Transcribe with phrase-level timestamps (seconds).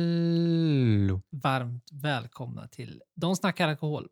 [1.29, 4.09] Varmt välkomna till De snackar alkohol.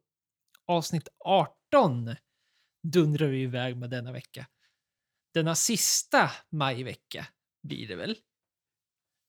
[0.65, 2.15] Avsnitt 18
[2.83, 4.47] dundrar vi iväg med denna vecka.
[5.33, 7.27] Denna sista majvecka
[7.63, 8.15] blir det väl?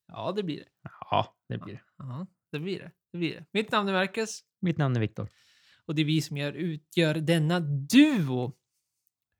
[0.06, 0.68] Ja, det blir det.
[1.10, 1.82] Ja, det blir det.
[1.96, 2.92] Ja, det blir det.
[3.12, 3.44] det, blir det.
[3.52, 5.28] Mitt namn är Marcus Mitt namn är Viktor.
[5.84, 8.52] och det är vi som gör, utgör denna duo.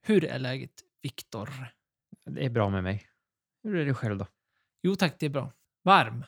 [0.03, 1.51] Hur är läget, Viktor?
[2.31, 3.14] Det är bra med mig.
[3.65, 4.27] Hur är det själv då?
[4.83, 5.53] Jo tack, det är bra.
[5.83, 6.25] Varm.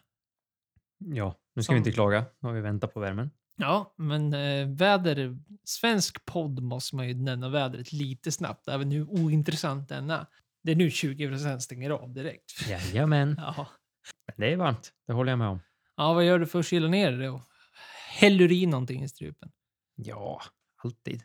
[0.99, 2.25] Ja, nu ska Som- vi inte klaga.
[2.41, 3.31] Nu har vi väntat på värmen.
[3.57, 5.39] Ja, men eh, väder...
[5.65, 10.27] Svensk podd måste man ju nämna vädret lite snabbt, även hur ointressant denna.
[10.63, 12.69] Det är nu 20 stänger av direkt.
[12.69, 13.35] Jajamän.
[13.57, 13.67] Ja.
[14.27, 14.93] Men det är varmt.
[15.07, 15.61] Det håller jag med om.
[15.97, 17.43] ja, vad gör du för att kyla ner det då?
[18.11, 19.53] Häller du i någonting i strupen?
[19.95, 20.43] Ja,
[20.85, 21.23] alltid.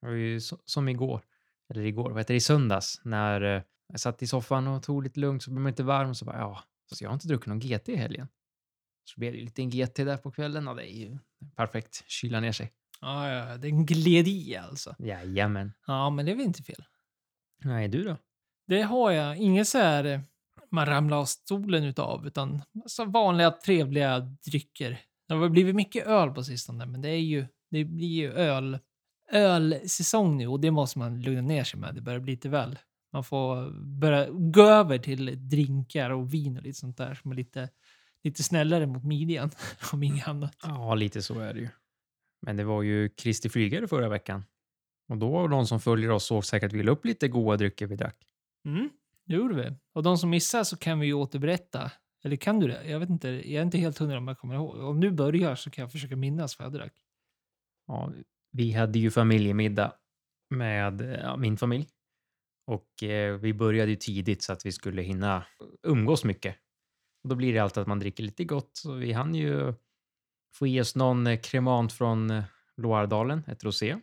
[0.00, 1.20] Det var ju så, som igår.
[1.70, 2.38] Eller igår, vad heter det?
[2.38, 3.00] I söndags.
[3.04, 6.14] När eh, jag satt i soffan och tog lite lugnt så blev man inte varm.
[6.14, 8.28] Så bara, ja, fast jag har inte druckit någon GT i helgen.
[9.04, 11.18] Så blev det ju lite en GT där på kvällen och det är ju
[11.56, 12.04] perfekt.
[12.06, 12.72] Kyla ner sig.
[13.00, 14.94] Ja, ja, den gled i alltså.
[14.98, 15.72] Jajamän.
[15.86, 16.84] Ja, men det är väl inte fel.
[17.64, 18.16] Nej, du då?
[18.66, 19.36] Det har jag.
[19.36, 20.20] Inget så här eh,
[20.70, 25.00] man ramlar av stolen utav, utan så vanliga trevliga drycker.
[25.28, 28.78] Det har blivit mycket öl på sistone, men det är ju, det blir ju öl,
[29.32, 31.94] ölsäsong nu och det måste man lugna ner sig med.
[31.94, 32.78] Det börjar bli lite väl.
[33.12, 37.34] Man får börja gå över till drinkar och vin och lite sånt där som är
[37.34, 37.70] lite,
[38.24, 39.50] lite snällare mot midjan,
[39.92, 40.56] om inget annat.
[40.62, 41.68] Ja, lite så är det ju.
[42.42, 44.44] Men det var ju Kristi flygare förra veckan.
[45.08, 47.96] Och då var de som följer oss såg säkert vi upp lite goda drycker vi
[47.96, 48.16] drack.
[48.64, 48.90] Mm,
[49.24, 49.76] det gjorde vi.
[49.92, 51.90] Och de som missar så kan vi ju återberätta.
[52.24, 52.90] Eller kan du det?
[52.90, 53.28] Jag vet inte.
[53.28, 54.76] Jag är inte helt hundra om jag kommer ihåg.
[54.76, 56.92] Om du börjar så kan jag försöka minnas vad jag drack.
[57.86, 58.12] Ja,
[58.52, 59.92] vi hade ju familjemiddag
[60.50, 61.88] med ja, min familj.
[62.66, 65.46] Och eh, vi började ju tidigt så att vi skulle hinna
[65.82, 66.56] umgås mycket.
[67.22, 68.70] Och då blir det alltid att man dricker lite gott.
[68.76, 69.74] Så vi hann ju
[70.54, 72.44] få i oss någon eh, kremant från eh,
[72.76, 73.96] Loiredalen, ett rosé.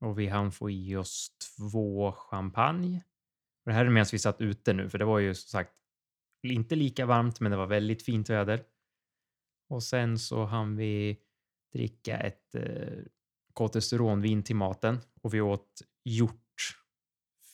[0.00, 3.04] Och vi hann få i oss två champagne.
[3.64, 5.74] Och det här är medan vi satt ute nu, för det var ju som sagt
[6.42, 8.64] inte lika varmt, men det var väldigt fint väder.
[9.68, 11.18] Och sen så hann vi
[11.72, 12.98] dricka ett eh,
[13.52, 16.47] kolesteronvin till maten och vi åt hjort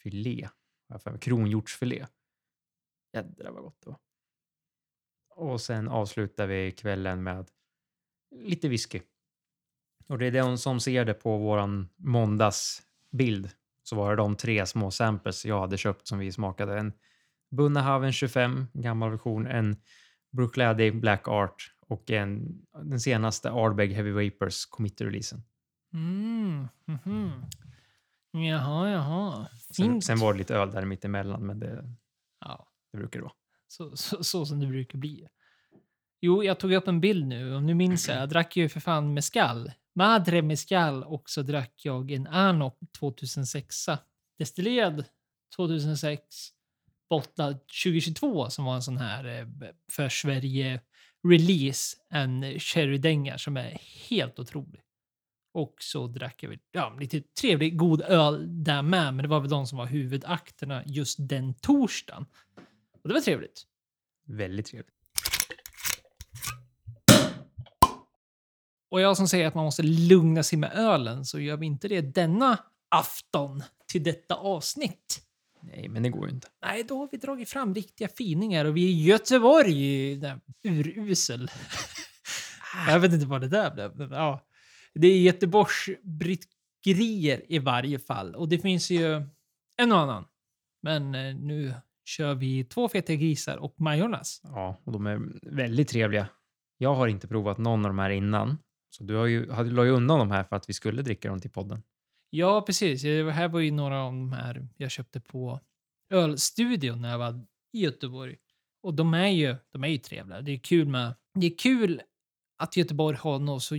[0.04, 2.06] mig, Kronhjortsfilé.
[3.12, 3.98] Jädrar vad gott det var.
[5.36, 7.50] Och sen avslutar vi kvällen med
[8.30, 9.00] lite whisky.
[10.06, 13.50] Och det är de som ser det på våran måndagsbild.
[13.82, 16.78] Så var det de tre små samples jag hade köpt som vi smakade.
[16.78, 16.92] En
[17.50, 19.76] Bunnahaven 25, gammal version, en
[20.30, 25.42] Brooklady Black Art och en, den senaste Ardbeg Heavy Vapors committee-releasen.
[25.92, 27.32] Mm, mhm.
[28.34, 29.48] Jaha, jaha.
[29.76, 31.84] Sen, sen var det lite öl där mittemellan, men det,
[32.40, 33.34] Ja, det brukar det vara.
[33.68, 35.26] så, så, så som det brukar bli.
[36.20, 38.18] Jo, jag tog upp en bild nu och nu minns jag.
[38.18, 39.72] Jag drack ju för fan mescal.
[39.94, 43.76] Madre mescal och så drack jag en Anok 2006.
[44.38, 45.04] Destillerad
[45.56, 46.24] 2006.
[47.10, 49.46] Bottlad 2022 som var en sån här eh,
[49.92, 50.80] för Sverige
[51.28, 51.96] release.
[52.10, 53.78] En sherrydänga som är
[54.08, 54.80] helt otrolig.
[55.54, 59.14] Och så drack jag väl, ja, lite trevlig, god öl där med.
[59.14, 62.26] Men det var väl de som var huvudakterna just den torsdagen.
[63.02, 63.62] Och det var trevligt.
[64.26, 64.94] Väldigt trevligt.
[68.90, 71.88] Och jag som säger att man måste lugna sig med ölen så gör vi inte
[71.88, 75.20] det denna afton till detta avsnitt.
[75.62, 76.48] Nej, men det går ju inte.
[76.62, 80.20] Nej, då har vi dragit fram riktiga finingar och vi är i Göteborg.
[80.62, 81.50] Urusel.
[82.88, 84.12] jag vet inte vad det där blev.
[84.12, 84.40] Ja.
[84.94, 88.34] Det är Göteborgs bryggerier i varje fall.
[88.34, 89.22] Och det finns ju
[89.76, 90.24] en och annan.
[90.82, 91.74] Men eh, nu
[92.04, 94.40] kör vi två feta grisar och Majornas.
[94.44, 96.28] Ja, och de är väldigt trevliga.
[96.78, 98.58] Jag har inte provat någon av de här innan.
[98.90, 101.28] Så du har ju, hade, la ju undan de här för att vi skulle dricka
[101.28, 101.82] dem till podden.
[102.30, 103.02] Ja, precis.
[103.02, 105.60] Det här var ju några av de här jag köpte på
[106.10, 108.36] ölstudion när jag var i Göteborg.
[108.82, 110.40] Och de är ju, de är ju trevliga.
[110.40, 111.14] Det är kul med...
[111.34, 112.02] Det är kul
[112.58, 113.76] att Göteborg har något så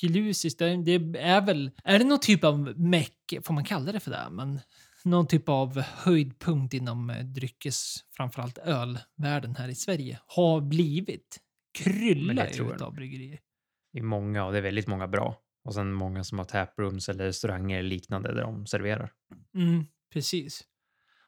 [0.00, 0.58] jäkelusiskt.
[0.58, 1.70] Det det är väl...
[1.84, 4.28] Är det någon typ av meck, får man kalla det för det?
[4.30, 4.60] Men
[5.04, 11.40] någon typ av höjdpunkt inom eh, dryckes, framförallt ölvärlden här i Sverige, har blivit.
[11.84, 13.38] Men Kryllar det tror jag ju av bryggerier.
[13.92, 15.36] Det är många och det är väldigt många bra.
[15.64, 19.12] Och sen många som har taprooms eller restauranger eller liknande där de serverar.
[19.54, 20.64] Mm, precis.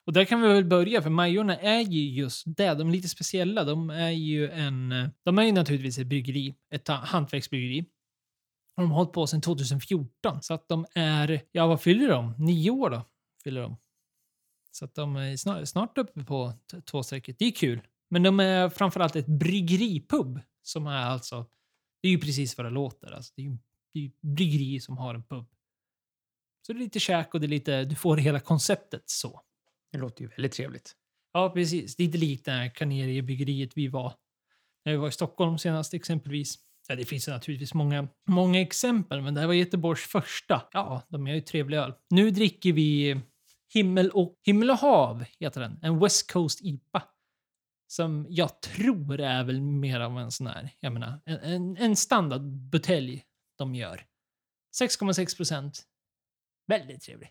[0.06, 2.75] Och där kan vi väl börja, för Majorna är ju just det.
[2.75, 3.64] De är lite speciella.
[3.64, 4.94] De är ju en...
[5.25, 7.84] De är ju naturligtvis ett bryggeri, ett ha- hantverksbryggeri.
[8.75, 10.43] Och de har hållit på sedan 2014.
[10.43, 11.43] Så att de är...
[11.53, 12.35] Ja, vad fyller de?
[12.38, 13.03] Nio år då?
[13.44, 13.76] Fyller de.
[14.71, 16.53] Så att de är snart, snart uppe på
[16.85, 17.38] tvåstrecket.
[17.38, 17.81] Det är kul.
[18.09, 21.47] Men de är framförallt ett bryggeripub som är alltså...
[22.03, 23.12] Det är ju precis vad det låter.
[23.12, 23.56] Alltså, det är ju
[23.93, 25.47] det är ju bryggeri som har en pub.
[26.67, 27.85] Så det är lite käk och det är lite...
[27.85, 29.41] Du får hela konceptet så.
[29.93, 30.97] Det låter ju väldigt trevligt.
[31.32, 31.97] Ja, precis.
[31.97, 34.15] Det är inte likt det här Carnegie-bryggeriet vi var
[34.85, 36.59] när vi var i Stockholm senast exempelvis.
[36.88, 40.62] Ja, det finns naturligtvis många, många exempel, men det här var Göteborgs första.
[40.72, 41.94] Ja, de är ju trevlig öl.
[42.10, 43.20] Nu dricker vi
[43.75, 45.78] Himmel och, Himmel och hav, heter den.
[45.82, 47.02] En West Coast IPA.
[47.86, 51.96] Som jag tror är väl mer av en sån här, jag menar, en, en, en
[51.96, 53.25] standardbutelj
[53.58, 54.06] de gör.
[54.82, 55.82] 6,6 procent.
[56.66, 57.30] Väldigt trevlig.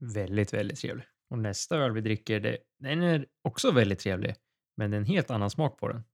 [0.00, 1.06] Väldigt, väldigt trevlig.
[1.30, 4.34] Och nästa öl vi dricker, det, den är också väldigt trevlig.
[4.76, 6.04] Men det är en helt annan smak på den.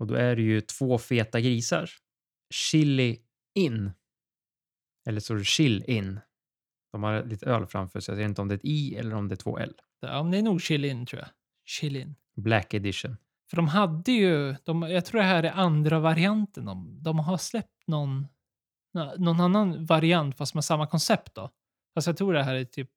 [0.00, 1.90] Och då är det ju två feta grisar.
[2.54, 3.18] Chili
[3.54, 3.92] in.
[5.08, 6.20] Eller så chill in.
[6.92, 8.12] De har lite öl framför sig.
[8.12, 9.74] Jag vet inte om det är ett i eller om det är två L.
[10.00, 11.28] Ja, men det är nog Chilin tror jag.
[11.66, 12.14] Chilin.
[12.36, 13.16] Black edition.
[13.50, 16.64] För de hade ju, de, jag tror det här är andra varianten.
[16.64, 18.26] De, de har släppt någon,
[18.94, 21.50] nå- någon annan variant fast med samma koncept då.
[21.94, 22.90] Fast jag tror det här är typ,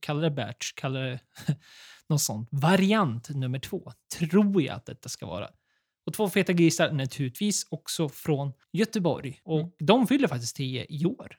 [0.00, 1.20] kalla det batch, kalla det
[2.08, 2.48] något sånt.
[2.52, 5.50] Variant nummer två, tror jag att detta ska vara.
[6.08, 9.40] Och två feta grisar naturligtvis också från Göteborg.
[9.44, 9.72] Och Mm.
[9.78, 11.36] de fyller faktiskt 10 i år.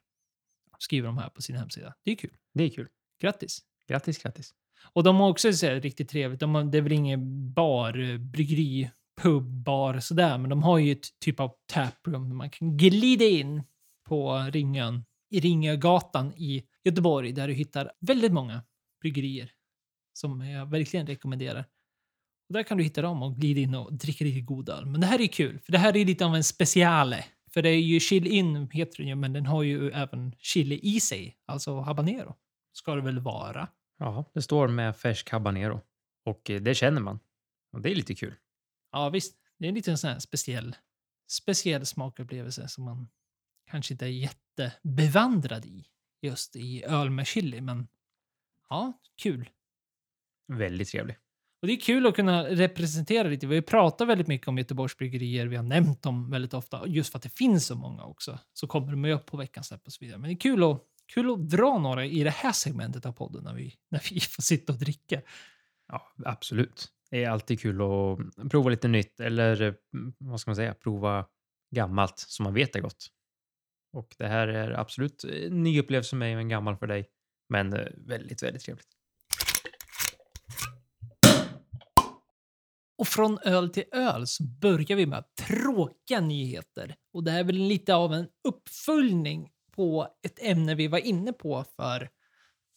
[0.80, 1.94] Skriver de här på sin hemsida.
[2.04, 2.38] Det är kul.
[2.54, 2.88] Det är kul.
[3.22, 3.60] Grattis!
[3.88, 4.54] Grattis, grattis.
[4.94, 6.40] Och de har också så här, riktigt trevligt.
[6.40, 10.38] De har, det är väl ingen bar, eh, bryggeri, pub, bar sådär.
[10.38, 12.30] Men de har ju ett typ av taproom.
[12.30, 13.64] där Man kan glida in
[14.08, 18.64] på Ringön, i Ringögatan i Göteborg där du hittar väldigt många
[19.02, 19.52] bryggerier
[20.14, 21.66] som jag verkligen rekommenderar.
[22.50, 24.86] Och där kan du hitta dem och glida in och dricka lite god öl.
[24.86, 27.26] Men det här är kul, för det här är lite av en speciale.
[27.52, 30.80] För det är ju chill in, heter den ju, men den har ju även chili
[30.84, 31.38] i sig.
[31.46, 32.36] Alltså habanero.
[32.72, 33.68] Ska det väl vara.
[33.98, 35.82] Ja, det står med färsk habanero.
[36.26, 37.20] Och eh, det känner man.
[37.72, 38.36] Och det är lite kul.
[38.92, 39.36] Ja, visst.
[39.58, 40.76] Det är en liten sån här speciell,
[41.32, 43.10] speciell smakupplevelse som man
[43.72, 45.86] kanske inte är jättebevandrad i
[46.22, 47.88] just i öl med chili, men
[48.70, 49.50] ja, kul.
[50.48, 51.18] Väldigt trevlig.
[51.62, 53.48] Och det är kul att kunna representera lite.
[53.48, 55.48] Vi pratar väldigt mycket om Göteborgs bryggerier.
[55.48, 56.88] Vi har nämnt dem väldigt ofta.
[56.88, 58.40] Just för att det finns så många också.
[58.54, 60.20] Så kommer de ju upp på veckans släpp och så vidare.
[60.20, 60.82] Men det är kul att,
[61.14, 64.42] kul att dra några i det här segmentet av podden när vi, när vi får
[64.42, 65.22] sitta och dricka.
[65.88, 66.88] Ja, absolut.
[67.10, 69.74] Det är alltid kul att prova lite nytt eller eh,
[70.18, 71.26] vad ska man säga, prova
[71.76, 73.08] gammalt som man vet är gott.
[73.94, 77.10] Och det här är absolut en ny upplevelse för mig men gammal för dig.
[77.50, 78.99] Men eh, väldigt, väldigt trevligt.
[83.00, 86.96] Och från öl till öl så börjar vi med tråkiga nyheter.
[87.14, 91.34] Och det här är väl lite av en uppföljning på ett ämne vi var inne
[91.34, 92.10] på för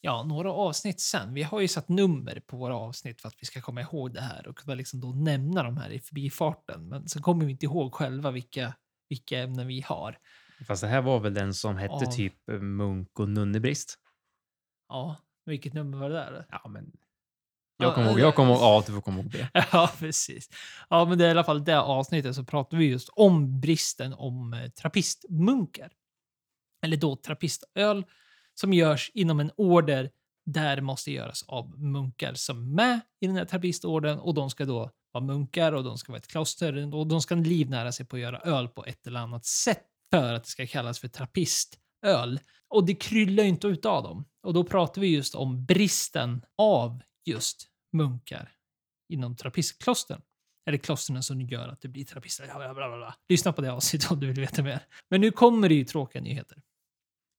[0.01, 1.35] ja, några avsnitt sen.
[1.35, 4.21] Vi har ju satt nummer på våra avsnitt för att vi ska komma ihåg det
[4.21, 6.89] här och kunna liksom då nämna de här i förbifarten.
[6.89, 8.75] Men så kommer vi inte ihåg själva vilka,
[9.09, 10.19] vilka ämnen vi har.
[10.67, 12.13] Fast det här var väl den som hette Ja.
[12.13, 13.99] typ Munk och Nunnebrist?
[14.89, 16.47] Ja, vilket nummer var det där?
[16.51, 16.93] Ja, men
[17.83, 19.47] jag kommer ihåg, jag kommer ihåg A, du komma ihåg B.
[19.73, 20.49] Ja, precis.
[20.91, 24.15] Ja, men det är i alla fall det avsnittet så pratar vi just om bristen
[24.15, 25.91] om eh, trappistmunkar.
[26.85, 28.05] Eller då trappistöl
[28.55, 30.11] som görs inom en order
[30.47, 34.51] där det måste göras av munkar som är med i den här trappistorden och de
[34.51, 38.07] ska då vara munkar och de ska vara ett kloster och de ska livnära sig
[38.07, 41.09] på att göra öl på ett eller annat sätt för att det ska kallas för
[41.09, 42.41] trappistöl.
[42.69, 44.25] Och det kryllar ju inte ut av dem.
[44.43, 48.53] Och då pratar vi just om bristen av just munkar
[49.09, 50.23] inom trappistklostren.
[50.67, 52.47] Eller klostren som gör att det blir trappister.
[52.47, 53.15] Bla, bla, bla.
[53.29, 54.87] Lyssna på det avsnittet om du vill veta mer.
[55.11, 56.63] Men nu kommer det ju tråkiga nyheter.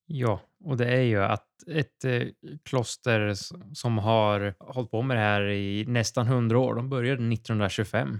[0.05, 2.27] Ja, och det är ju att ett eh,
[2.63, 3.33] kloster
[3.75, 8.19] som har hållit på med det här i nästan hundra år, de började 1925.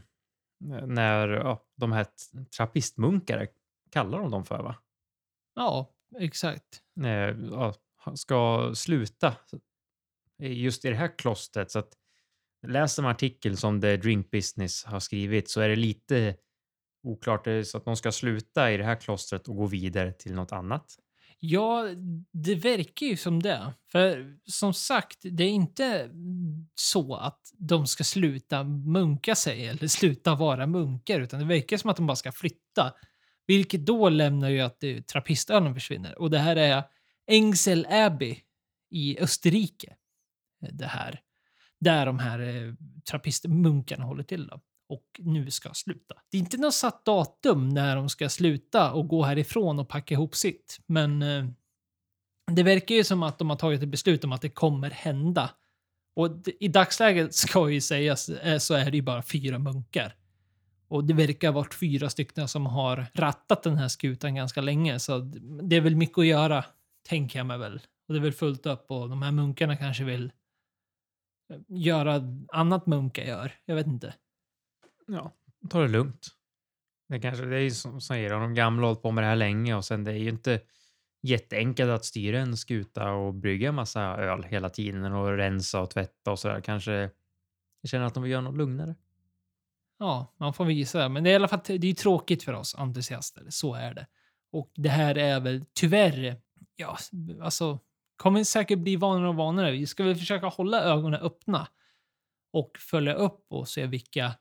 [0.74, 3.48] eh, När ja, de här t- trappistmunkar
[3.92, 4.76] kallar de dem för, va?
[5.56, 6.82] Ja, exakt.
[7.04, 7.10] Eh,
[7.52, 7.74] ja,
[8.16, 9.36] ska sluta
[10.40, 11.72] just i det här klostret.
[11.72, 11.94] Så att
[12.68, 16.36] läser man artikel som The Drink Business har skrivit så är det lite
[17.04, 17.46] oklart.
[17.46, 20.34] Det är Så att de ska sluta i det här klostret och gå vidare till
[20.34, 20.86] något annat.
[21.40, 21.88] Ja,
[22.34, 23.74] det verkar ju som det.
[23.92, 26.10] För som sagt, det är inte
[26.76, 31.90] så att de ska sluta munka sig eller sluta vara munkar, utan det verkar som
[31.90, 32.94] att de bara ska flytta.
[33.48, 36.20] Vilket då lämnar ju att eh, trappistön trappistölen försvinner.
[36.20, 36.84] Och det här är
[37.28, 38.38] Engsel Abbey
[38.92, 39.96] i Österrike.
[40.66, 41.23] Eh, det här.
[41.84, 42.74] Där de här eh,
[43.10, 44.48] trappistmunkarna håller till.
[44.48, 44.60] Då.
[44.90, 46.16] Och nu ska sluta.
[46.32, 50.14] Det är inte något satt datum när de ska sluta och gå härifrån och packa
[50.14, 50.78] ihop sitt.
[50.88, 51.46] Men eh,
[52.52, 55.50] det verkar ju som att de har tagit ett beslut om att det kommer hända.
[56.16, 60.16] Och i dagsläget ska ju sägas eh, så är det ju bara fyra munkar.
[60.88, 65.00] Och det verkar ha varit fyra stycken som har rattat den här skutan ganska länge.
[65.00, 65.20] Så
[65.64, 66.66] det är väl mycket att göra,
[67.10, 67.82] tänker jag mig väl.
[68.08, 70.32] Och det är väl fullt upp och de här munkarna kanske vill
[71.68, 73.52] göra annat munkar gör.
[73.66, 74.14] Jag vet inte.
[75.08, 75.32] Ja,
[75.70, 76.28] ta det lugnt.
[77.10, 79.36] Det, kanske, det är ju som säger, de gamla har hållit på med det här
[79.36, 80.62] länge och sen det är ju inte
[81.22, 85.90] jätteenkelt att styra en skuta och brygga en massa öl hela tiden och rensa och
[85.90, 86.62] tvätta och sådär.
[86.62, 87.10] Kanske
[87.88, 88.96] känner att de vill göra något lugnare.
[90.00, 91.10] Ja, man får visa det.
[91.10, 93.46] Men det är i alla fall det är tråkigt för oss entusiaster.
[93.50, 94.08] Så är det.
[94.52, 96.42] Och det här är väl tyvärr,
[96.76, 96.98] ja,
[97.42, 97.80] alltså,
[98.16, 99.72] kommer säkert bli vanligare och vanligare.
[99.72, 101.68] Vi ska väl försöka hålla ögonen öppna
[102.54, 104.34] och följa upp och se vilka,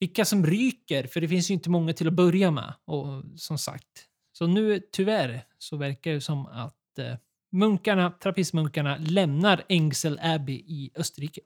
[0.00, 1.06] vilka som ryker.
[1.06, 2.74] För det finns ju inte många till att börja med.
[2.84, 7.14] Och som sagt, så nu tyvärr så verkar det som att eh,
[7.52, 11.40] munkarna, trappistmunkarna lämnar Engsel Abbey i Österrike.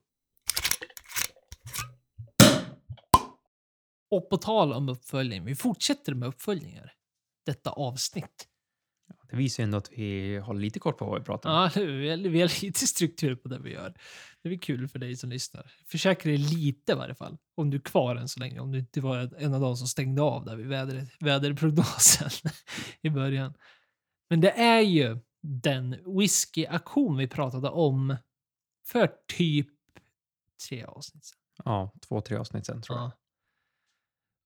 [4.10, 6.92] Och på tal om uppföljning, vi fortsätter med uppföljningar.
[7.46, 8.47] Detta avsnitt.
[9.30, 11.56] Det visar ju ändå att vi håller lite kort på vad vi pratar om.
[11.56, 13.94] Ja, vi har, vi har lite struktur på det vi gör.
[14.42, 15.72] Det blir kul för dig som lyssnar.
[15.86, 17.38] Försäkra dig lite i varje fall.
[17.54, 18.60] Om du är kvar än så länge.
[18.60, 22.30] Om du inte var en av de som stängde av där vid väder, väderprognosen
[23.02, 23.54] i början.
[24.30, 28.16] Men det är ju den whisky-aktion vi pratade om
[28.86, 29.68] för typ
[30.68, 31.38] tre avsnitt sedan.
[31.64, 33.06] Ja, två, tre avsnitt sen tror jag.
[33.06, 33.12] Ja.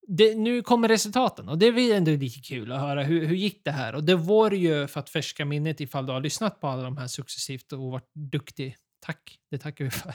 [0.07, 3.65] Det, nu kommer resultaten och det är ändå lite kul att höra hur, hur gick
[3.65, 3.95] det här?
[3.95, 6.97] Och det var ju för att färska minnet ifall du har lyssnat på alla de
[6.97, 8.77] här successivt och varit duktig.
[9.01, 10.15] Tack, det tackar vi för.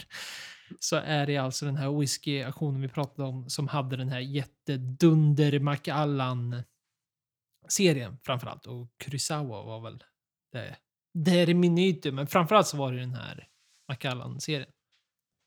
[0.79, 5.59] Så är det alltså den här whisky-aktionen vi pratade om som hade den här jättedunder
[5.59, 8.65] McAllan-serien framförallt.
[8.65, 10.03] Och Kurosawa var väl
[10.51, 10.75] det.
[11.13, 13.47] Det är min men framförallt så var det den här
[13.91, 14.71] McAllan-serien.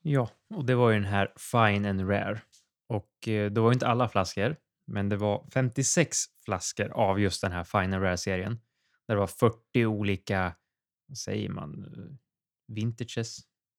[0.03, 2.41] Ja, och det var ju den här Fine and Rare.
[2.91, 4.57] Och eh, det var ju inte alla flaskor,
[4.87, 8.61] men det var 56 flaskor av just den här Fine Rare-serien.
[9.09, 10.55] Där det var 40 olika,
[11.07, 12.17] vad säger man, eh,
[12.75, 13.39] vintages.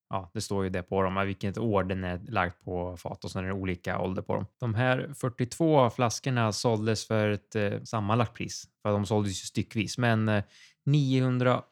[0.09, 3.31] Ja, det står ju det på dem, vilket år den är lagd på fat och
[3.31, 4.45] sen är det olika ålder på dem.
[4.59, 9.97] De här 42 flaskorna såldes för ett eh, sammanlagt pris, för de såldes ju styckvis,
[9.97, 10.43] men eh,
[10.85, 11.63] 980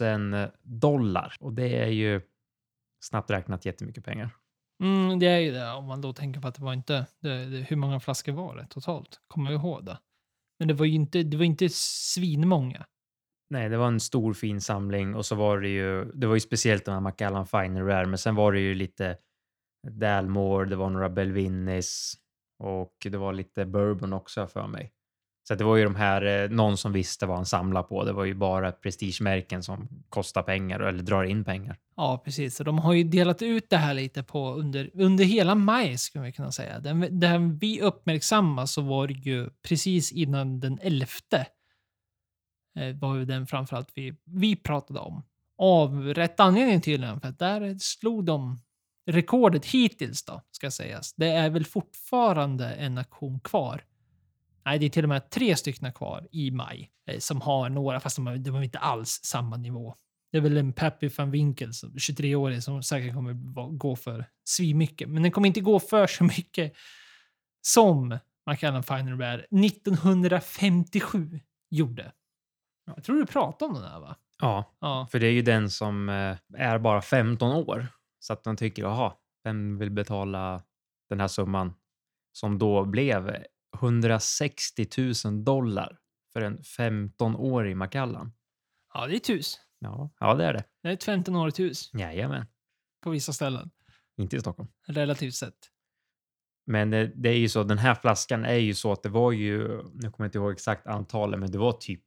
[0.00, 1.36] 000 dollar.
[1.40, 2.20] Och det är ju
[3.00, 4.37] snabbt räknat jättemycket pengar.
[4.82, 7.06] Mm, det är ju det om man då tänker på att det var inte...
[7.20, 9.20] Det, det, hur många flaskor var det totalt?
[9.28, 9.98] Kommer jag ihåg det?
[10.58, 12.86] Men det var ju inte, det var inte svinmånga.
[13.50, 16.40] Nej, det var en stor fin samling och så var det ju, det var ju
[16.40, 19.16] speciellt de här Macallan Finer Rare, men sen var det ju lite
[19.88, 22.14] Dalmore, det var några Belvinnis
[22.58, 24.92] och det var lite bourbon också för mig.
[25.48, 28.04] Så det var ju de här, eh, någon som visste vad han samlar på.
[28.04, 31.76] Det var ju bara prestigemärken som kostar pengar eller drar in pengar.
[31.96, 32.56] Ja, precis.
[32.56, 36.24] Så de har ju delat ut det här lite på under, under hela maj, skulle
[36.24, 36.78] vi kunna säga.
[36.78, 41.46] Den, den vi uppmärksammade så var det ju precis innan den elfte
[42.78, 45.22] eh, var ju den framförallt vi, vi pratade om.
[45.58, 48.60] Av rätt anledning tydligen, för att där slog de
[49.06, 51.14] rekordet hittills då, ska sägas.
[51.14, 53.82] Det är väl fortfarande en aktion kvar.
[54.68, 58.00] Nej, det är till och med tre stycken kvar i maj eh, som har några,
[58.00, 59.94] fast de har, de har inte alls samma nivå.
[60.32, 63.32] Det är väl en Pappy van Winkels, 23-årig, som säkert kommer
[63.78, 65.08] gå för svinmycket.
[65.08, 66.72] Men den kommer inte gå för så mycket
[67.62, 72.12] som Macallan Final Rare 1957 gjorde.
[72.96, 74.16] Jag tror du pratade om den här va?
[74.42, 75.08] Ja, Ja.
[75.10, 77.86] för det är ju den som eh, är bara 15 år.
[78.18, 79.12] Så att de tycker, jaha,
[79.44, 80.62] vem vill betala
[81.10, 81.74] den här summan?
[82.32, 83.36] Som då blev
[83.76, 84.86] 160
[85.24, 85.98] 000 dollar
[86.32, 88.32] för en 15-årig Macallan.
[88.94, 89.60] Ja, det är ett hus.
[89.78, 90.64] Ja, ja, det är det.
[90.82, 92.46] Det är ett 15-årigt hus Jajamän.
[93.02, 93.70] på vissa ställen.
[94.16, 94.68] Inte i Stockholm.
[94.86, 95.54] Relativt sett.
[96.66, 99.32] Men det, det är ju så, den här flaskan är ju så att det var
[99.32, 99.58] ju,
[99.94, 102.02] nu kommer jag inte ihåg exakt antalet, men det var typ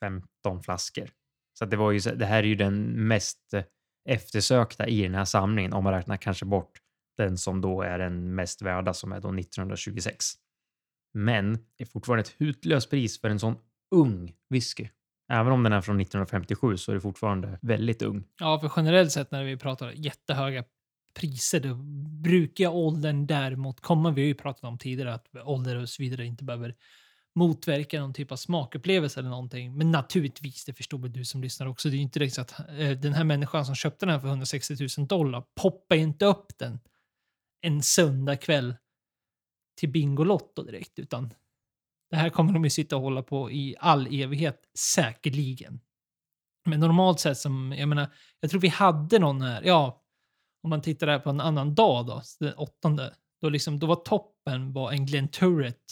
[0.00, 1.10] 15 flaskor.
[1.58, 3.64] Så att det var ju, så- det här är ju den mest eh,
[4.08, 6.78] eftersökta i den här samlingen om man räknar kanske bort
[7.16, 10.24] den som då är den mest värda som är då 1926.
[11.18, 13.56] Men det är fortfarande ett hutlöst pris för en sån
[13.90, 14.88] ung whisky.
[15.32, 18.24] Även om den är från 1957 så är det fortfarande väldigt ung.
[18.40, 20.64] Ja, för generellt sett när vi pratar jättehöga
[21.14, 21.74] priser, då
[22.22, 24.10] brukar åldern däremot komma.
[24.10, 26.74] Vi har ju pratat om tidigare att ålder och så vidare inte behöver
[27.34, 29.76] motverka någon typ av smakupplevelse eller någonting.
[29.76, 31.88] Men naturligtvis, det förstår väl du som lyssnar också.
[31.88, 34.20] Det är ju inte direkt så att eh, den här människan som köpte den här
[34.20, 36.80] för 160 000 dollar poppar inte upp den
[37.60, 38.74] en söndag kväll
[39.78, 41.34] till Bingolotto direkt, utan
[42.10, 45.80] det här kommer de ju sitta och hålla på i all evighet, säkerligen.
[46.64, 48.08] Men normalt sett som, jag menar,
[48.40, 50.04] jag tror vi hade någon här, ja,
[50.62, 53.96] om man tittar här på en annan dag då, den åttonde, då, liksom, då var
[53.96, 55.82] toppen var en Glenn Turret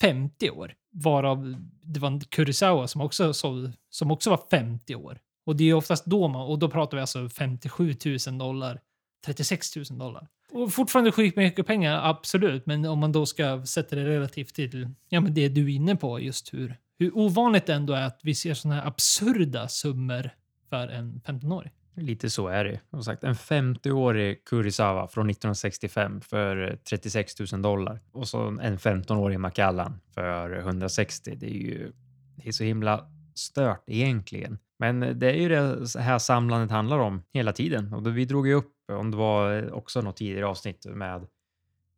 [0.00, 0.74] 50 år.
[0.90, 5.18] Varav det var en Kurosawa som också, såld, som också var 50 år.
[5.46, 7.94] Och det är oftast då man, och då pratar vi alltså 57
[8.26, 8.80] 000 dollar,
[9.24, 10.28] 36 000 dollar.
[10.52, 12.66] Och fortfarande sjukt mycket pengar, absolut.
[12.66, 15.96] Men om man då ska sätta det relativt till ja, men det du är inne
[15.96, 20.30] på, just hur, hur ovanligt det ändå är att vi ser sådana här absurda summor
[20.70, 21.72] för en 15-åring.
[21.96, 22.80] Lite så är det.
[22.90, 29.40] Som sagt, en 50-årig Kurosawa från 1965 för 36 000 dollar och så en 15-årig
[29.40, 31.34] Macallan för 160.
[31.36, 31.92] Det är ju
[32.36, 34.58] det är så himla stört egentligen.
[34.78, 38.54] Men det är ju det här samlandet handlar om hela tiden och vi drog ju
[38.54, 41.26] upp om det var eh, också något tidigare avsnitt med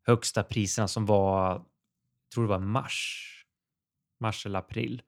[0.06, 1.64] högsta priserna som var, jag
[2.34, 3.24] tror det var mars,
[4.20, 5.02] mars eller april.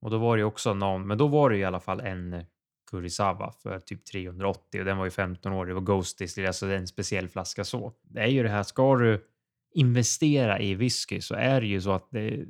[0.00, 2.44] Och då var det också någon, men då var det i alla fall en
[2.90, 5.66] Kurisawa för typ 380 och den var ju 15 år.
[5.66, 7.92] Det var Ghosties, alltså en speciell flaska så.
[8.02, 9.26] Det är ju det här, ska du
[9.74, 12.44] investera i whisky så är det ju så att det,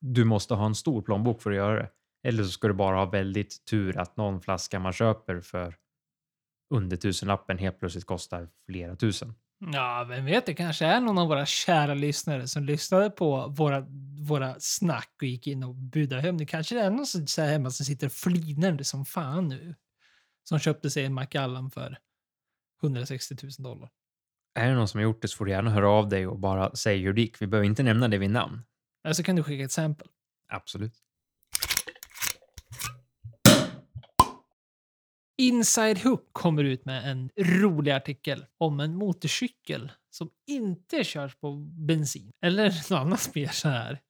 [0.00, 1.90] du måste ha en stor plånbok för att göra det.
[2.22, 5.76] Eller så ska du bara ha väldigt tur att någon flaska man köper för
[6.70, 9.34] under tusenlappen helt plötsligt kostar flera tusen.
[9.58, 13.86] Ja, vem vet, det kanske är någon av våra kära lyssnare som lyssnade på våra,
[14.28, 16.38] våra snack och gick in och budade hem.
[16.38, 19.74] Det kanske är någon som säger hemma som sitter flinande som fan nu.
[20.44, 21.98] Som köpte sig en Macallan för
[22.82, 23.90] 160 000 dollar.
[24.54, 26.38] Är det någon som har gjort det så får du gärna höra av dig och
[26.38, 27.42] bara säga hur det gick.
[27.42, 28.62] Vi behöver inte nämna det vid namn.
[29.04, 30.08] Eller så kan du skicka ett exempel.
[30.48, 30.94] Absolut.
[35.38, 41.56] Inside Hook kommer ut med en rolig artikel om en motorcykel som inte körs på
[41.86, 42.32] bensin.
[42.42, 44.00] Eller något annat mer så här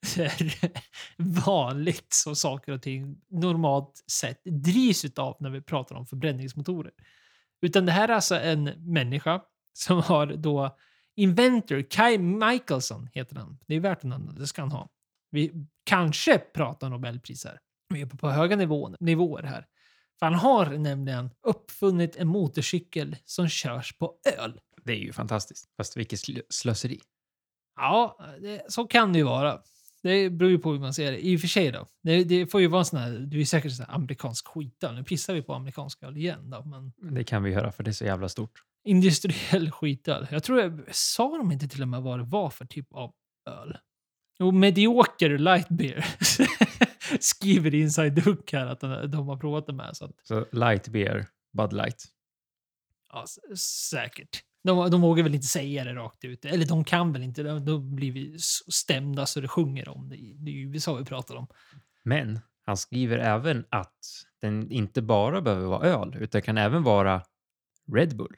[1.47, 6.93] vanligt som saker och ting normalt sett drivs av när vi pratar om förbränningsmotorer.
[7.63, 10.77] Utan det här är alltså en människa som har då
[11.17, 13.59] Inventor, Kai Michelson heter han.
[13.67, 14.89] Det är värt en annan, det ska han ha.
[15.31, 17.59] Vi kanske pratar Nobelpris här.
[17.95, 18.57] Vi är på höga
[19.01, 19.67] nivåer här.
[20.19, 24.61] För han har nämligen uppfunnit en motorcykel som körs på öl.
[24.85, 25.69] Det är ju fantastiskt.
[25.77, 27.01] Fast vilket slöseri.
[27.77, 29.61] Ja, det, så kan det ju vara.
[30.03, 31.27] Det beror ju på hur man ser det.
[31.27, 31.87] I och för sig då.
[32.03, 34.95] Det, det får ju vara en sån här, du är säkert sån här amerikansk skitöl.
[34.95, 36.65] Nu pissar vi på amerikansk öl igen då.
[36.65, 37.15] Men...
[37.15, 38.63] Det kan vi göra för det är så jävla stort.
[38.85, 40.27] Industriell skitöl.
[40.31, 43.13] Jag tror jag sa de inte till och med vad det var för typ av
[43.51, 43.77] öl.
[44.39, 46.07] Jo, medioker light beer.
[47.21, 48.81] skriver Inside Hook här att
[49.13, 49.97] de har provat det med.
[49.97, 52.05] Så, att, så light beer, Bud Light?
[53.13, 53.25] Ja,
[53.91, 54.43] säkert.
[54.65, 56.45] De, de vågar väl inte säga det rakt ut.
[56.45, 57.43] Eller de kan väl inte.
[57.43, 58.39] Då blir vi
[58.73, 60.17] stämda så det sjunger om det.
[60.17, 61.47] Det är ju USA vi pratar om.
[62.03, 63.99] Men han skriver även att
[64.41, 67.23] den inte bara behöver vara öl, utan kan även vara
[67.93, 68.37] Red Bull.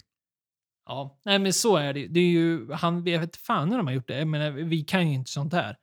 [0.87, 2.07] Ja, nej men så är det.
[2.07, 4.25] Det är ju, han, vet fan hur de har gjort det.
[4.25, 5.77] Men vi kan ju inte sånt här.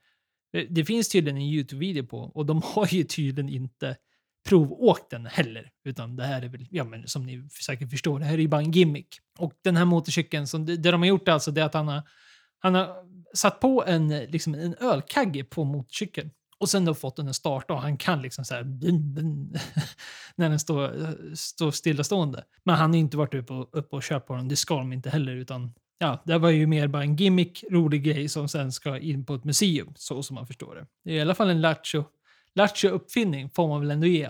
[0.56, 3.96] Eh, det finns tydligen en YouTube-video på och de har ju tydligen inte
[4.50, 5.72] provåkt den heller.
[5.86, 8.48] Utan det här är väl, ja men som ni säkert förstår, det här är ju
[8.48, 9.20] bara en gimmick.
[9.39, 11.88] Och den här motorcykeln, som, det, det de har gjort alltså det är att han
[11.88, 12.02] har,
[12.60, 12.96] han har
[13.34, 16.32] satt på en, liksom en ölkagge på motorcykeln.
[16.58, 19.54] Och sen då fått den att starta och han kan liksom så här bim, bim,
[20.36, 22.44] när den står, eh, står stillastående.
[22.63, 24.94] Men han har inte varit uppe och, uppe och kört på den, det ska de
[24.94, 28.71] inte heller utan ja, det var ju mer bara en gimmick, rolig grej som sen
[28.71, 30.88] ska in på ett museum, så som man förstår det.
[31.03, 34.29] Det är i alla fall en lattjo uppfinning får man väl ändå ge.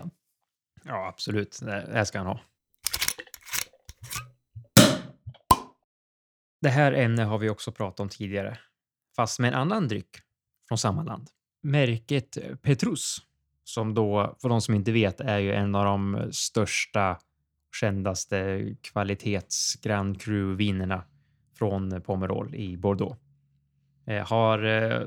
[0.84, 1.58] Ja, absolut.
[1.62, 2.40] Det här ska han ha.
[6.60, 8.58] Det här ämnet har vi också pratat om tidigare,
[9.16, 10.16] fast med en annan dryck
[10.68, 11.28] från samma land.
[11.62, 13.18] Märket Petrus,
[13.64, 17.18] som då, för de som inte vet, är ju en av de största,
[17.80, 21.04] kändaste kvalitets Grand Cru-vinerna
[21.58, 23.16] från eh, Pomerol i Bordeaux.
[24.06, 25.06] Eh, har eh,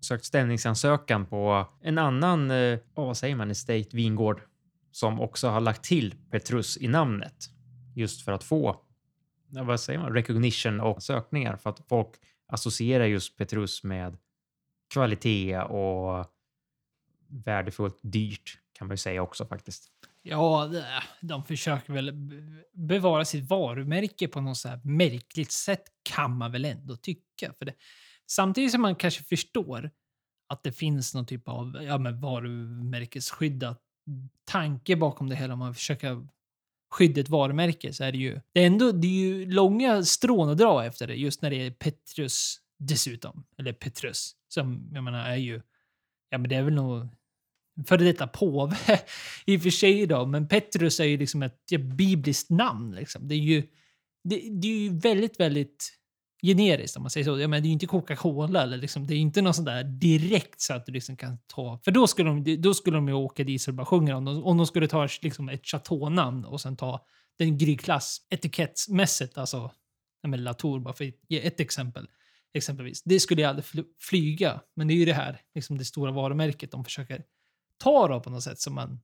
[0.00, 2.52] sökt stämningsansökan på en annan,
[2.94, 4.42] vad säger man, estate vingård
[4.92, 7.50] som också har lagt till Petrus i namnet
[7.94, 8.80] just för att få
[9.50, 12.08] vad säger man, recognition och sökningar för att folk
[12.46, 14.16] associerar just Petrus med
[14.92, 16.26] kvalitet och
[17.28, 19.90] värdefullt dyrt kan man ju säga också faktiskt.
[20.22, 20.70] Ja,
[21.20, 22.12] de försöker väl
[22.72, 27.52] bevara sitt varumärke på något så här märkligt sätt kan man väl ändå tycka.
[27.58, 27.74] För det,
[28.26, 29.90] samtidigt som man kanske förstår
[30.48, 33.82] att det finns någon typ av ja, men varumärkesskyddat
[34.44, 35.52] tanke bakom det hela.
[35.52, 36.28] Om man försöker
[36.90, 40.48] skydda ett varumärke så är det ju, det är ändå, det är ju långa strån
[40.48, 43.44] att dra efter det just när det är Petrus dessutom.
[43.58, 45.62] Eller Petrus som jag menar är ju,
[46.30, 47.08] ja men det är väl nog
[47.86, 48.76] före detta påve
[49.46, 52.94] i och för sig då, men Petrus är ju liksom ett ja, bibliskt namn.
[52.94, 53.28] Liksom.
[53.28, 53.62] Det är ju
[54.24, 55.92] det, det är ju väldigt, väldigt
[56.42, 57.40] generiskt om man säger så.
[57.40, 59.84] Jag menar, det är ju inte Coca-Cola eller liksom, det är inte något sånt där
[59.84, 61.80] direkt så att du liksom kan ta...
[61.84, 64.44] För då skulle de, då skulle de ju åka dit och bara sjunger om de,
[64.44, 67.06] om de skulle ta liksom ett Chateau-namn och sen ta
[67.38, 69.70] den Gry-klass etikettsmässigt, alltså
[70.28, 72.08] med Latour bara för att ge ett exempel.
[72.54, 73.02] Exempelvis.
[73.02, 76.70] Det skulle jag aldrig flyga, men det är ju det här, liksom det stora varumärket
[76.70, 77.24] de försöker
[77.80, 79.00] ta av på något sätt som man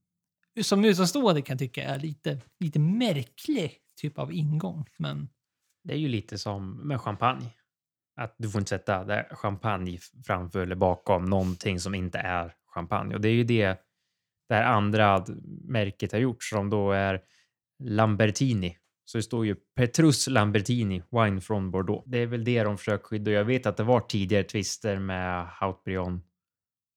[0.62, 4.84] som utomstående kan tycka är lite, lite märklig typ av ingång.
[4.98, 5.28] Men
[5.84, 7.54] Det är ju lite som med champagne.
[8.20, 13.14] Att du får inte sätta det champagne framför eller bakom någonting som inte är champagne.
[13.14, 13.80] Och det är ju det
[14.48, 15.24] det här andra
[15.64, 17.20] märket har gjort som då är
[17.78, 18.76] Lambertini.
[19.04, 22.04] Så det står ju Petrus Lambertini, wine från Bordeaux.
[22.06, 23.30] Det är väl det de försöker skydda.
[23.30, 26.22] Jag vet att det var tidigare tvister med Hautbrion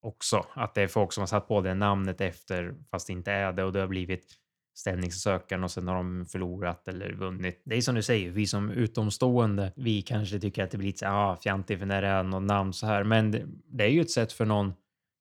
[0.02, 0.46] också.
[0.54, 3.52] Att det är folk som har satt på det namnet efter fast det inte är
[3.52, 4.40] det och det har blivit
[4.74, 7.62] ställningssökaren och sen har de förlorat eller vunnit.
[7.64, 11.10] Det är som du säger, vi som utomstående, vi kanske tycker att det blir lite
[11.10, 13.04] ah, fjantigt för när det är något namn så här.
[13.04, 14.72] Men det, det är ju ett sätt för någon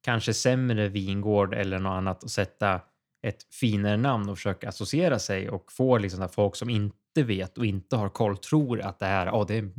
[0.03, 2.81] kanske sämre vingård eller något annat att sätta
[3.21, 7.65] ett finare namn och försöka associera sig och få liksom folk som inte vet och
[7.65, 9.69] inte har koll tror att det här, ja, ah, det, är,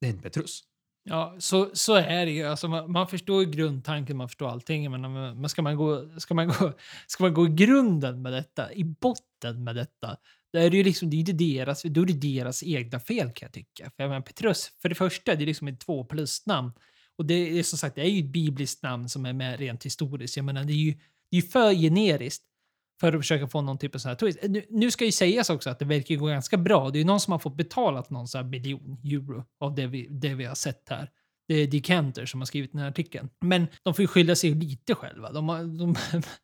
[0.00, 0.62] det är en Petrus.
[1.04, 2.44] Ja, så, så är det ju.
[2.44, 4.90] Alltså man, man förstår ju grundtanken, man förstår allting.
[4.90, 6.72] Men, men ska, man gå, ska, man gå,
[7.06, 10.16] ska man gå i grunden med detta, i botten med detta,
[10.52, 13.30] då är det ju liksom, det är inte deras, då är det deras egna fel
[13.32, 13.84] kan jag tycka.
[13.84, 16.72] För jag menar, Petrus, för det första, det är liksom ett två plus-namn.
[17.16, 19.86] Och det är som sagt, det är ju ett bibliskt namn som är med rent
[19.86, 20.36] historiskt.
[20.36, 20.94] Jag menar, det är ju
[21.30, 22.42] det är för generiskt
[23.00, 24.38] för att försöka få någon typ av sån här twist.
[24.42, 26.90] Eh, nu, nu ska ju sägas också att det verkar gå ganska bra.
[26.90, 29.86] Det är ju någon som har fått betalat någon sån här miljon euro av det
[29.86, 31.10] vi, det vi har sett här.
[31.48, 33.28] Det är Decanter som har skrivit den här artikeln.
[33.40, 35.32] Men de får ju skylla sig lite själva.
[35.32, 35.96] De, har, de,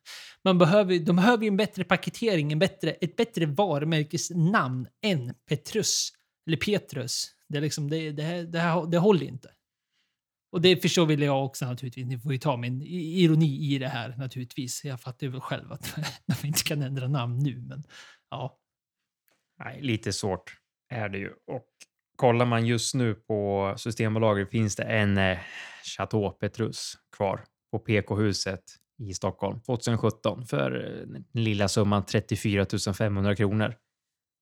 [0.43, 6.09] man behöver, de behöver ju en bättre paketering, en bättre, ett bättre varumärkesnamn än Petrus.
[6.47, 7.31] Eller Petrus.
[7.49, 9.49] Det, är liksom, det, det, här, det, här, det håller inte.
[10.57, 12.07] Och det förstår väl jag också naturligtvis.
[12.07, 14.85] Ni får ju ta min ironi i det här naturligtvis.
[14.85, 17.83] Jag fattar ju väl själv att de inte kan ändra namn nu, men
[18.29, 18.59] ja.
[19.59, 20.57] Nej, lite svårt
[20.89, 21.29] är det ju.
[21.29, 21.67] Och
[22.15, 25.37] kollar man just nu på Systembolaget finns det en eh,
[25.83, 28.63] Chateau Petrus kvar på PK-huset
[28.99, 32.65] i Stockholm 2017 för eh, den lilla summan 34
[32.97, 33.75] 500 kronor.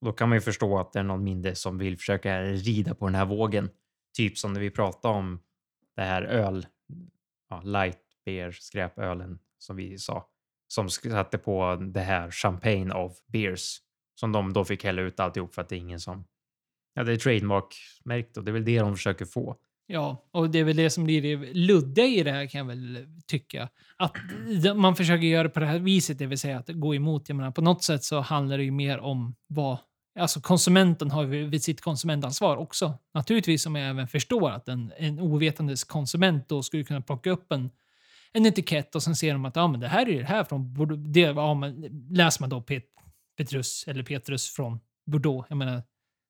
[0.05, 3.05] Då kan man ju förstå att det är någon mindre som vill försöka rida på
[3.05, 3.69] den här vågen.
[4.17, 5.39] Typ som när vi pratade om
[5.95, 6.65] det här öl,
[7.49, 10.27] ja, light beer, skräpölen som vi sa,
[10.67, 13.77] som satte på det här champagne of beers
[14.19, 16.25] som de då fick hälla ut alltihop för att det är ingen som
[16.97, 19.55] Ja, det är trademark-märkt och det är väl det de försöker få.
[19.87, 22.65] Ja, och det är väl det som blir det luddiga i det här kan jag
[22.65, 23.69] väl tycka.
[23.97, 24.13] Att
[24.75, 27.29] man försöker göra på det här viset, det vill säga att gå emot.
[27.29, 29.77] Jag menar, på något sätt så handlar det ju mer om vad
[30.19, 32.97] Alltså konsumenten har ju vid sitt konsumentansvar också.
[33.13, 37.51] Naturligtvis som jag även förstår att en, en ovetandes konsument då skulle kunna plocka upp
[37.51, 37.69] en,
[38.33, 40.73] en etikett och sen ser de att ja, men det här är det här från
[40.73, 41.03] Bordeaux.
[41.07, 42.83] Det, ja, men, läser man då Pet,
[43.37, 45.47] Petrus eller Petrus från Bordeaux.
[45.49, 45.83] Jag menar,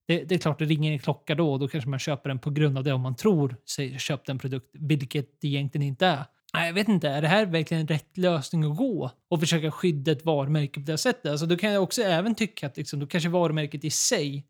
[0.07, 2.39] det, det, är klart det ringer en klocka då och då kanske man köper den
[2.39, 6.07] på grund av det om man tror sig köpt en produkt, vilket det egentligen inte
[6.07, 6.25] är.
[6.55, 9.11] Nej, jag vet inte, är det här verkligen rätt lösning att gå?
[9.29, 11.31] Och försöka skydda ett varumärke på det sättet?
[11.31, 14.45] Alltså, då kan jag också även tycka att liksom, då kanske varumärket i sig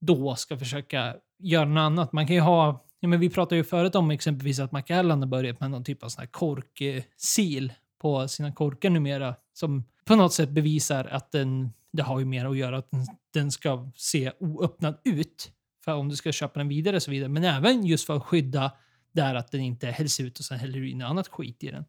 [0.00, 2.12] då ska försöka göra något annat.
[2.12, 5.28] Man kan ju ha, ja, men vi pratade ju förut om exempelvis att Macallan har
[5.28, 10.32] börjat med någon typ av sån här korksil på sina korkar numera som på något
[10.32, 14.32] sätt bevisar att den, det har ju mer att göra att den, den ska se
[14.40, 15.52] oöppnad ut
[15.84, 17.28] för om du ska köpa den vidare och så vidare.
[17.28, 18.72] Men även just för att skydda
[19.18, 21.84] där att den inte hälls ut och sen häller du in annat skit i den.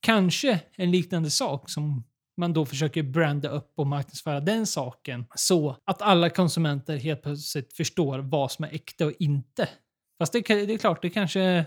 [0.00, 2.04] Kanske en liknande sak som
[2.36, 7.72] man då försöker branda upp och marknadsföra den saken så att alla konsumenter helt plötsligt
[7.72, 9.68] förstår vad som är äkta och inte.
[10.18, 11.66] Fast det, det är klart, det kanske,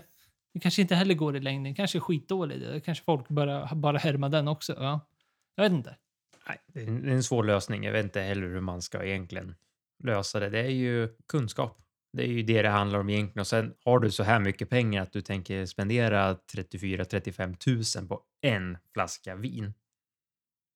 [0.54, 1.72] det kanske inte heller går i längden.
[1.72, 2.60] Det kanske är skitdåligt.
[2.60, 4.74] Det kanske folk bara, bara härma den också.
[4.78, 5.08] Ja.
[5.54, 5.96] Jag vet inte.
[6.48, 7.84] Nej, det är en svår lösning.
[7.84, 9.54] Jag vet inte heller hur man ska egentligen
[10.04, 10.50] lösa det.
[10.50, 11.85] Det är ju kunskap.
[12.16, 13.40] Det är ju det det handlar om egentligen.
[13.40, 18.22] Och sen har du så här mycket pengar att du tänker spendera 34-35 000 på
[18.40, 19.72] en flaska vin.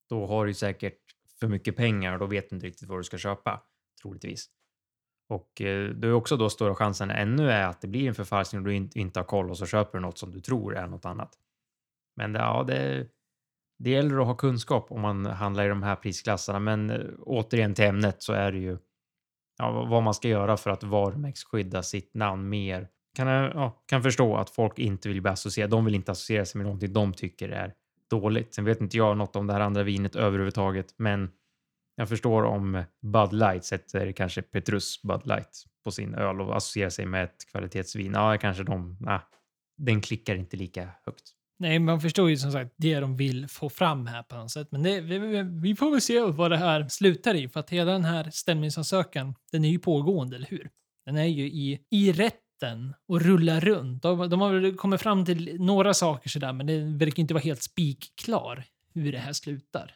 [0.09, 0.99] Då har du säkert
[1.41, 3.63] för mycket pengar och då vet du inte riktigt vad du ska köpa,
[4.03, 4.47] troligtvis.
[5.29, 8.63] Och eh, då är också då stora chansen ännu är att det blir en förfalskning
[8.63, 11.05] och du inte har koll och så köper du något som du tror är något
[11.05, 11.39] annat.
[12.17, 13.07] Men det, ja, det,
[13.79, 16.59] det gäller att ha kunskap om man handlar i de här prisklasserna.
[16.59, 18.79] Men eh, återigen till ämnet så är det ju
[19.61, 22.89] ja, vad man ska göra för att varumärkesskydda sitt namn mer.
[23.17, 25.71] Kan, jag, ja, kan förstå att folk inte vill bli associerade.
[25.71, 27.75] De vill inte associera sig med någonting de tycker är
[28.11, 28.55] dåligt.
[28.55, 31.31] Sen vet inte jag något om det här andra vinet överhuvudtaget, men
[32.01, 36.91] Jag förstår om Bud Light sätter kanske Petrus Bud Light på sin öl och associerar
[36.91, 38.13] sig med ett kvalitetsvin.
[38.13, 38.97] Ja, kanske de...
[39.01, 39.19] Nej,
[39.77, 41.23] den klickar inte lika högt.
[41.61, 44.69] Nej, man förstår ju som sagt det de vill få fram här på något sätt.
[44.71, 47.49] Men det, vi, vi, får väl se vad det här slutar i.
[47.49, 50.71] För att hela den här stämningsansökan, den är ju pågående, eller hur?
[51.07, 54.03] Den är ju i, i rätten och rullar runt.
[54.03, 57.45] De, de har väl kommit fram till några saker sådär, men det verkar inte vara
[57.45, 59.95] helt spikklar hur det här slutar.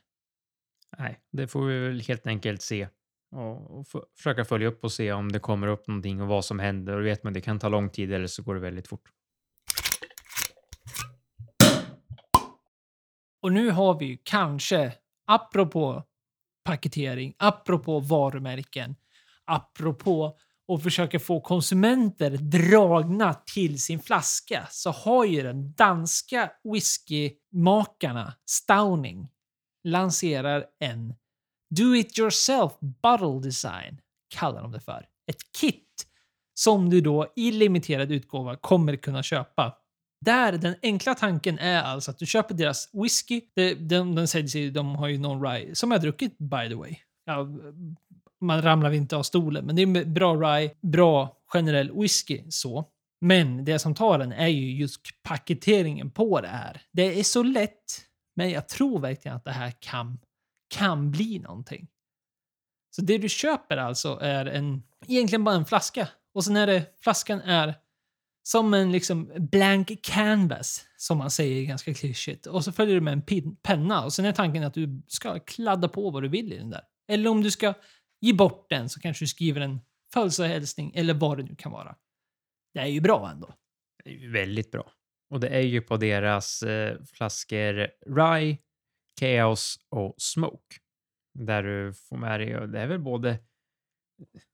[0.99, 2.89] Nej, det får vi väl helt enkelt se
[3.37, 6.59] och, och försöka följa upp och se om det kommer upp någonting och vad som
[6.59, 6.97] händer.
[6.97, 9.11] Och vet man, det kan ta lång tid eller så går det väldigt fort.
[13.45, 14.93] Och nu har vi ju kanske,
[15.27, 16.03] apropå
[16.65, 18.97] paketering, apropå varumärken,
[19.45, 20.39] apropå
[20.73, 29.29] att försöka få konsumenter dragna till sin flaska så har ju den danska whiskymakarna Stauning
[29.85, 31.15] lanserar en
[31.71, 35.07] Do it yourself bottle design, kallar de det för.
[35.27, 36.07] Ett kit
[36.55, 39.84] som du då i limiterad utgåva kommer kunna köpa.
[40.25, 43.41] Där den enkla tanken är alltså att du köper deras whisky.
[43.55, 46.69] De, de, de säger sig, de har ju någon rye som jag har druckit by
[46.69, 46.97] the way.
[47.25, 47.49] Ja,
[48.41, 52.85] man ramlar inte av stolen, men det är bra rye, bra generell whisky så.
[53.21, 56.83] Men det som tar den är ju just paketeringen på det här.
[56.93, 58.03] Det är så lätt,
[58.37, 60.19] men jag tror verkligen att det här kan,
[60.75, 61.89] kan bli någonting.
[62.97, 66.09] Så det du köper alltså är en, egentligen bara en flaska.
[66.35, 67.75] Och sen är det, flaskan är
[68.47, 72.47] som en liksom blank canvas, som man säger ganska klyschigt.
[72.47, 75.39] Och så följer du med en pin, penna och sen är tanken att du ska
[75.39, 76.83] kladda på vad du vill i den där.
[77.09, 77.75] Eller om du ska
[78.21, 79.81] ge bort den så kanske du skriver en
[80.15, 81.97] födelsedagshälsning eller vad det nu kan vara.
[82.75, 83.55] Det är ju bra ändå.
[84.05, 84.93] Det är ju väldigt bra.
[85.31, 88.59] Och det är ju på deras eh, flaskor Rye,
[89.21, 90.77] Chaos och Smoke.
[91.39, 93.39] Där du får med dig, det är väl både, eh,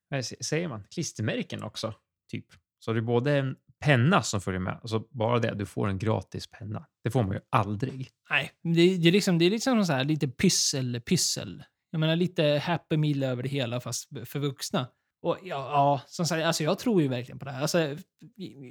[0.09, 1.95] vad säger man, klistermärken också,
[2.31, 2.47] typ.
[2.79, 4.79] Så det är både en penna som följer med.
[4.83, 6.87] Alltså bara det, du får en gratis penna.
[7.05, 8.09] Det får man ju aldrig.
[8.31, 11.65] Nej, det, det är liksom, det är liksom så här lite pyssel, pyssel.
[11.91, 14.87] Jag menar lite happy meal över det hela fast för vuxna.
[15.23, 17.63] Och ja, ja som sagt, alltså jag tror ju verkligen på det här.
[17.63, 17.97] Alltså,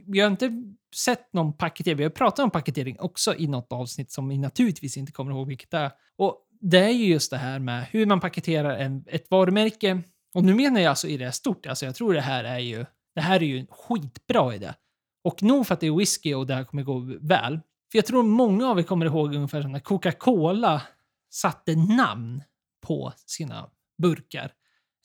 [0.07, 0.63] vi har inte
[0.95, 1.97] sett någon paketering.
[1.97, 5.47] Vi har pratat om paketering också i något avsnitt som vi naturligtvis inte kommer ihåg
[5.47, 5.91] vilket det är.
[6.17, 10.01] Och det är ju just det här med hur man paketerar en, ett varumärke.
[10.35, 11.65] Och nu menar jag alltså i det stort.
[11.65, 14.73] Alltså jag tror det här är ju, det här är ju en skitbra idé.
[15.23, 17.59] Och nog för att det är whisky och det här kommer gå väl.
[17.91, 20.81] För jag tror många av er kommer ihåg ungefär som när Coca-Cola
[21.29, 22.43] satte namn
[22.87, 23.69] på sina
[24.01, 24.53] burkar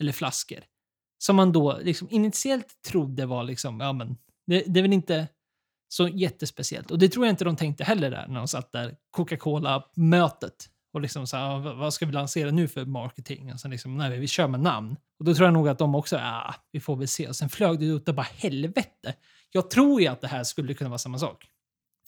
[0.00, 0.61] eller flaskor.
[1.18, 5.29] Som man då liksom initiellt trodde var liksom, ja men, det, det är väl inte
[5.88, 6.90] så jättespeciellt.
[6.90, 10.70] Och det tror jag inte de tänkte heller där när de satt där, Coca-Cola-mötet.
[10.92, 13.53] Och liksom så här, vad ska vi lansera nu för marketing?
[13.53, 14.96] Och sen liksom, nej, vi kör med namn.
[15.18, 17.29] Och då tror jag nog att de också, ja, vi får väl se.
[17.29, 19.14] Och sen flög det ut och bara helvete.
[19.57, 21.47] Jag tror ju att det här skulle kunna vara samma sak.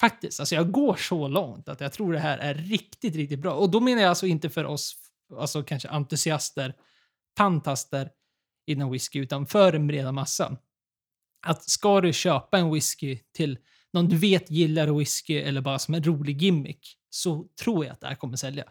[0.01, 0.41] Faktiskt.
[0.41, 3.55] Alltså jag går så långt att jag tror det här är riktigt, riktigt bra.
[3.55, 4.97] Och då menar jag alltså inte för oss,
[5.37, 6.75] alltså kanske entusiaster,
[7.39, 8.11] fantaster
[8.67, 10.59] inom whisky, utan för den breda massan.
[11.47, 13.59] Att ska du köpa en whisky till
[13.93, 18.01] någon du vet gillar whisky eller bara som en rolig gimmick så tror jag att
[18.01, 18.65] det här kommer sälja.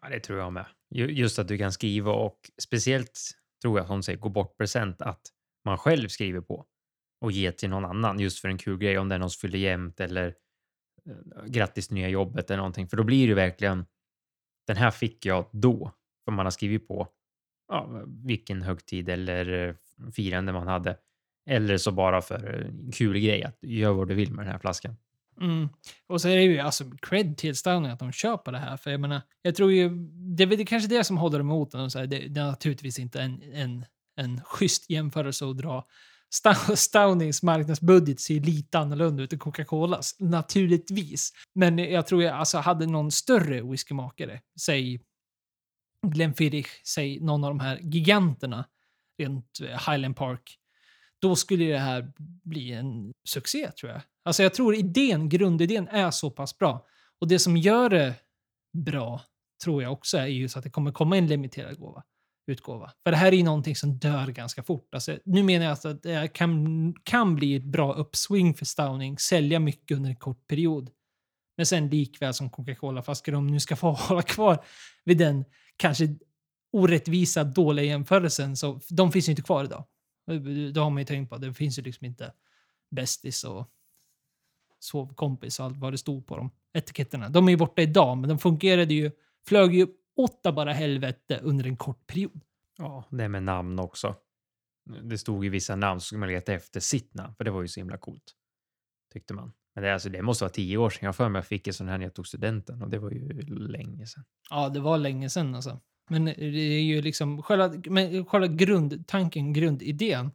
[0.00, 0.66] Ja, det tror jag med.
[0.90, 3.20] Just att du kan skriva och speciellt
[3.62, 5.20] tror jag som säger gå bort present att
[5.64, 6.66] man själv skriver på
[7.22, 9.40] och ge till någon annan just för en kul grej om det är någon som
[9.40, 10.34] fyller jämnt eller
[11.06, 12.88] eh, grattis till nya jobbet eller någonting.
[12.88, 13.86] För då blir det verkligen
[14.66, 15.92] den här fick jag då
[16.24, 17.08] för man har skrivit på
[17.68, 19.74] ja, vilken högtid eller eh,
[20.12, 20.96] firande man hade.
[21.46, 24.58] Eller så bara för en kul grej att gör vad du vill med den här
[24.58, 24.96] flaskan.
[25.40, 25.68] Mm.
[26.06, 28.76] Och så är det ju alltså cred till Stanley att de köper det här.
[28.76, 29.90] För jag menar, jag tror ju,
[30.36, 31.88] det är väl kanske det som håller emot dem.
[31.94, 33.84] Det, det är naturligtvis inte en, en,
[34.16, 35.86] en schysst jämförelse att dra.
[36.74, 41.32] Stownings marknadsbudget ser ju lite annorlunda ut än Coca-Colas, naturligtvis.
[41.54, 45.00] Men jag tror jag alltså hade någon större whiskymakare, säg
[46.06, 48.64] Glenfiddich, säg någon av de här giganterna
[49.18, 50.58] rent eh, Highland Park,
[51.20, 52.12] då skulle det här
[52.44, 54.00] bli en succé tror jag.
[54.24, 56.86] Alltså jag tror idén, grundidén är så pass bra.
[57.20, 58.14] Och det som gör det
[58.72, 59.20] bra
[59.64, 62.02] tror jag också är just att det kommer komma en limiterad gåva,
[62.46, 62.92] utgåva.
[63.04, 64.94] För det här är ju någonting som dör ganska fort.
[64.94, 69.58] Alltså, nu menar jag att det kan, kan bli ett bra uppswing för Stowning, sälja
[69.58, 70.90] mycket under en kort period.
[71.56, 74.64] Men sen likväl som Coca-Cola-flaskor, om nu ska få hålla kvar
[75.04, 75.44] vid den
[75.76, 76.16] kanske
[76.72, 79.84] orättvisa, dåliga jämförelsen, så de finns ju inte kvar idag.
[80.72, 82.32] Det har man ju tänkt på det finns ju liksom inte
[82.90, 83.70] Bästis och
[84.78, 87.28] sovkompis och allt vad det stod på de etiketterna.
[87.28, 89.10] De är ju borta idag, men de fungerade ju,
[89.48, 92.40] flög ju åtta bara helvete under en kort period.
[92.78, 94.14] Ja, det med namn också.
[95.02, 97.62] Det stod ju vissa namn så skulle man leta efter sitt namn, för det var
[97.62, 98.34] ju så himla coolt.
[99.12, 99.52] Tyckte man.
[99.74, 101.06] Men det, alltså, det måste vara tio år sedan.
[101.06, 103.10] Jag för mig jag fick en sån här när jag tog studenten och det var
[103.10, 104.24] ju länge sedan.
[104.50, 105.80] Ja, det var länge sedan alltså.
[106.10, 110.30] Men det är ju liksom själva, men själva grundtanken, grundidén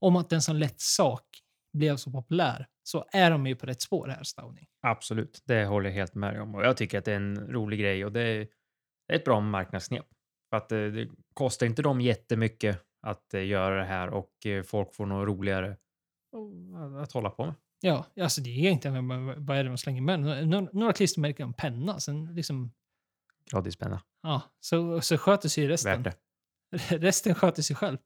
[0.00, 1.24] om att en sån lätt sak
[1.72, 4.66] blev så populär så är de ju på rätt spår här, Stauning.
[4.80, 7.80] Absolut, det håller jag helt med om och jag tycker att det är en rolig
[7.80, 8.48] grej och det
[9.12, 10.06] är ett bra marknadsknep.
[10.50, 14.62] För att eh, det kostar inte dem jättemycket att eh, göra det här och eh,
[14.62, 15.76] folk får något roligare
[17.02, 17.54] att hålla på med.
[17.80, 19.08] Ja, alltså det är egentligen
[19.46, 20.20] vad är det de slänger med?
[20.20, 22.72] Några, några klistermärken och penna, sen liksom...
[23.50, 24.02] Gratispenna.
[24.22, 26.02] Ja, så, så sköter sig resten.
[26.02, 26.16] Värt
[26.70, 26.98] det.
[26.98, 27.98] Resten sköter sig själv.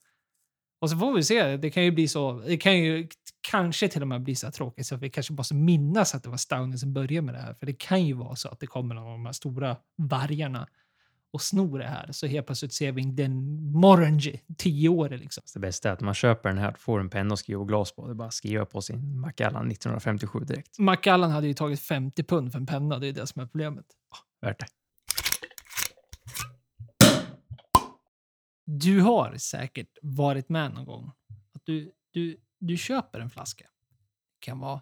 [0.81, 1.57] Och så får vi se.
[1.57, 2.33] Det kan ju bli så.
[2.33, 3.09] Det kan ju
[3.41, 6.29] kanske till och med bli så tråkigt så att vi kanske måste minnas att det
[6.29, 7.55] var Stauning som började med det här.
[7.55, 10.69] För det kan ju vara så att det kommer någon av de här stora vargarna
[11.37, 12.13] och snor det här.
[12.13, 15.43] Så helt plötsligt ser vi den Morangi, tio år liksom.
[15.55, 18.07] Det bästa är att man köper den här får en penna och skriver glas på.
[18.07, 20.79] Det är bara att skriva på sin Macallan 1957 direkt.
[20.79, 22.99] Macallan hade ju tagit 50 pund för en penna.
[22.99, 23.87] Det är det som är problemet.
[24.41, 24.67] Värt det.
[28.65, 31.13] Du har säkert varit med någon gång
[31.55, 33.65] att du, du, du köper en flaska.
[33.65, 34.81] Det kan vara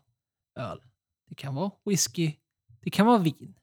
[0.59, 0.83] öl,
[1.29, 2.33] det kan vara whisky,
[2.81, 3.55] det kan vara vin.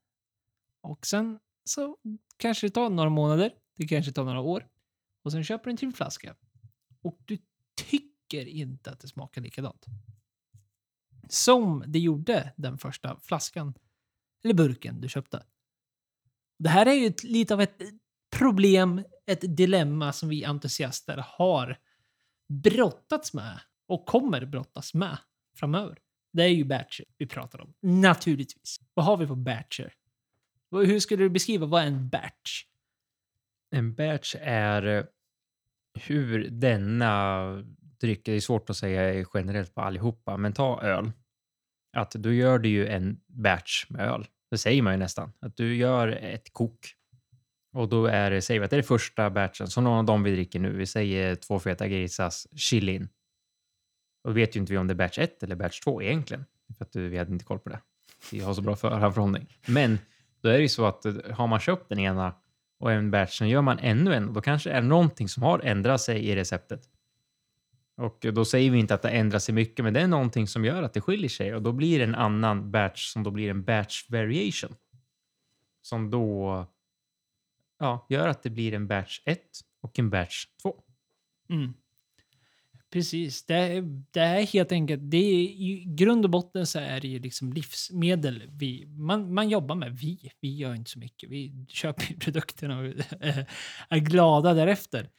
[0.81, 1.97] Och sen så
[2.37, 4.67] kanske det tar några månader, det kanske tar några år.
[5.23, 6.35] Och sen köper du en till flaska.
[7.01, 7.37] Och du
[7.75, 9.85] tycker inte att det smakar likadant.
[11.29, 13.73] Som det gjorde den första flaskan,
[14.43, 15.43] eller burken du köpte.
[16.59, 17.81] Det här är ju ett, lite av ett
[18.37, 21.79] problem, ett dilemma som vi entusiaster har
[22.63, 25.17] brottats med och kommer brottas med
[25.55, 25.97] framöver.
[26.33, 28.79] Det är ju batcher vi pratar om, naturligtvis.
[28.93, 29.93] Vad har vi på batcher?
[30.71, 32.65] Hur skulle du beskriva vad en batch?
[33.75, 35.03] En batch är eh,
[35.99, 37.45] hur denna
[38.01, 41.11] dryck, det är svårt att säga generellt på allihopa, men ta öl.
[41.97, 44.27] Att då gör du ju en batch med öl.
[44.51, 45.31] Det säger man ju nästan.
[45.39, 46.95] Att du gör ett kok.
[47.73, 50.23] Och då är det, säger vi att det är första batchen, som någon av dem
[50.23, 50.71] vi dricker nu.
[50.71, 53.09] Vi säger två feta grisas chilin.
[54.23, 56.45] Och vet ju inte vi om det är batch 1 eller batch 2 egentligen.
[56.77, 57.79] För att vi hade inte koll på det.
[58.31, 59.57] Vi har så bra förhandsförhållning.
[59.67, 59.99] Men
[60.41, 62.35] då är det ju så att eh, har man köpt den ena
[62.79, 65.59] och en batch, sen gör man ännu en, då kanske det är någonting som har
[65.59, 66.89] ändrat sig i receptet.
[67.97, 70.65] Och då säger vi inte att det ändrar sig mycket, men det är någonting som
[70.65, 73.49] gör att det skiljer sig och då blir det en annan batch som då blir
[73.49, 74.75] en batch variation.
[75.81, 76.65] Som då
[77.79, 79.39] ja, gör att det blir en batch 1
[79.81, 80.75] och en batch 2.
[81.49, 81.73] Mm.
[82.91, 83.45] Precis.
[83.45, 87.07] Det är, det är helt enkelt, det är, i grund och botten så är det
[87.07, 89.97] ju liksom livsmedel vi, man, man jobbar med.
[89.97, 91.29] Vi, vi gör inte så mycket.
[91.29, 92.85] Vi köper produkterna och
[93.89, 95.09] är glada därefter.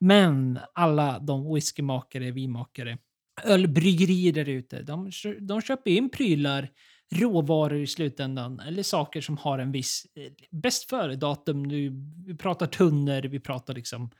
[0.00, 2.98] Men alla de whiskymakare, vinmakare,
[3.44, 5.10] ölbryggerier där ute, de,
[5.40, 6.68] de köper in prylar,
[7.14, 11.68] råvaror i slutändan eller saker som har en viss eh, bäst före-datum.
[11.68, 14.10] Vi pratar tunnor, vi pratar liksom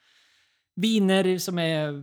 [0.77, 2.03] viner som är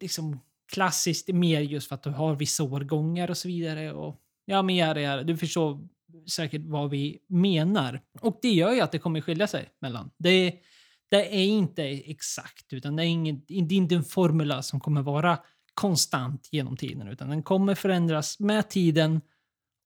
[0.00, 0.40] liksom
[0.72, 3.92] klassiskt mer just för att du har vissa årgångar och så vidare.
[3.92, 5.88] Och, ja, men ja, ja, du förstår
[6.30, 8.00] säkert vad vi menar.
[8.20, 10.10] Och det gör ju att det kommer skilja sig mellan.
[10.18, 10.54] Det,
[11.10, 15.02] det är inte exakt, utan det är, ingen, det är inte en formula som kommer
[15.02, 15.38] vara
[15.74, 19.20] konstant genom tiden, utan den kommer förändras med tiden.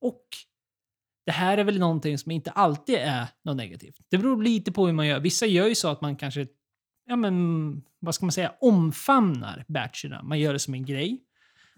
[0.00, 0.22] Och
[1.26, 3.96] det här är väl någonting som inte alltid är något negativt.
[4.08, 5.20] Det beror lite på hur man gör.
[5.20, 6.46] Vissa gör ju så att man kanske
[7.08, 10.22] ja men, vad ska man säga, omfamnar batcherna.
[10.22, 11.20] Man gör det som en grej.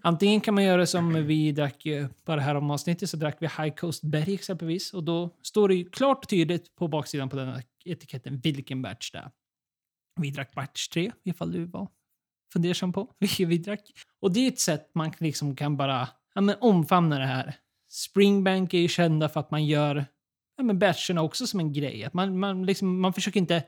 [0.03, 3.47] Antingen kan man göra som vi drack eh, bara här om avsnittet så drack vi
[3.47, 7.35] High Coast Berry exempelvis och då står det ju klart och tydligt på baksidan på
[7.35, 9.31] den här etiketten vilken batch det är.
[10.21, 11.87] Vi drack batch 3 ifall du var
[12.53, 13.91] fundersam på vilken vi drack.
[14.19, 17.55] Och det är ett sätt man liksom kan bara ja, men omfamna det här.
[17.89, 20.05] Springbank är ju kända för att man gör
[20.57, 22.03] ja, men batcherna också som en grej.
[22.03, 23.63] Att man, man, liksom, man försöker inte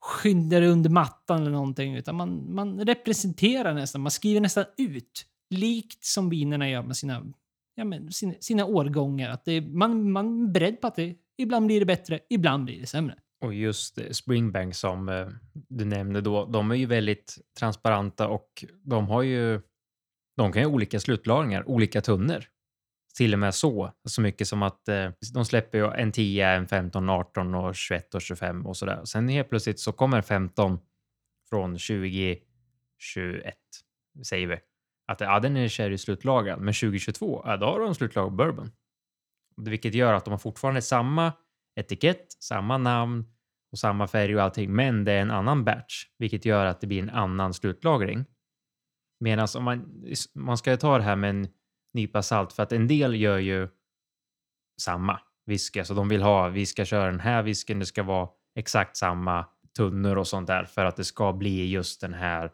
[0.00, 6.04] skyndar under mattan eller någonting, utan man, man representerar nästan, man skriver nästan ut, likt
[6.04, 7.32] som vinerna gör med sina,
[7.74, 9.30] ja, men sina, sina årgångar.
[9.30, 12.80] Att det, man, man är beredd på att det, ibland blir det bättre, ibland blir
[12.80, 13.14] det sämre.
[13.44, 18.64] Och just eh, Springbank som eh, du nämnde då, de är ju väldigt transparenta och
[18.82, 19.60] de har ju,
[20.36, 22.44] de kan ju ha olika slutlagringar, olika tunnor
[23.20, 26.68] till och med så, så mycket som att eh, de släpper ju en 10, en
[26.68, 29.04] 15, 18 och 21 och 25 och så där.
[29.04, 30.78] Sen helt plötsligt så kommer 15
[31.50, 32.34] från 2021,
[34.26, 34.58] säger vi.
[35.06, 38.70] Att ja, den är sherry slutlagrad, men 2022, ja, då har de slutlagad bourbon.
[39.56, 41.32] Vilket gör att de har fortfarande samma
[41.80, 43.24] etikett, samma namn
[43.72, 46.86] och samma färg och allting, men det är en annan batch, vilket gör att det
[46.86, 48.24] blir en annan slutlagring.
[49.18, 50.04] Medan om man,
[50.34, 51.48] man ska ta det här med en
[51.94, 53.68] nypa salt, för att en del gör ju
[54.80, 58.28] samma whisky, alltså de vill ha, vi ska köra den här whiskyn, det ska vara
[58.54, 62.50] exakt samma tunnor och sånt där för att det ska bli just den här,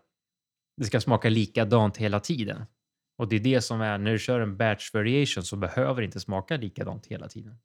[0.76, 2.64] det ska smaka likadant hela tiden.
[3.18, 6.04] Och det är det som är, när du kör en batch variation så behöver det
[6.04, 7.58] inte smaka likadant hela tiden.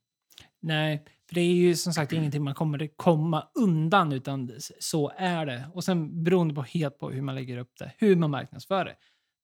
[0.62, 5.46] Nej, för det är ju som sagt ingenting man kommer komma undan, utan så är
[5.46, 5.70] det.
[5.74, 8.96] Och sen beroende på helt på hur man lägger upp det, hur man marknadsför det.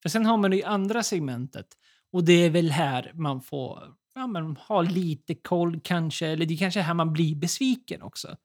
[0.02, 1.66] För sen har man det i andra segmentet
[2.12, 6.54] och det är väl här man får ja, men, ha lite koll kanske, eller det
[6.54, 8.36] är kanske är här man blir besviken också.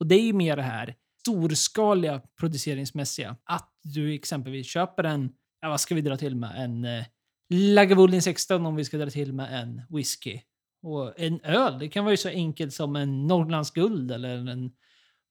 [0.00, 3.36] Och det är ju mer det här storskaliga produceringsmässiga.
[3.44, 7.04] Att du exempelvis köper en, ja, vad ska vi dra till med, en eh,
[7.50, 10.40] Lagavulin 16 om vi ska dra till med en whisky.
[10.82, 14.72] Och en öl, det kan vara ju så enkelt som en Norrlands guld eller en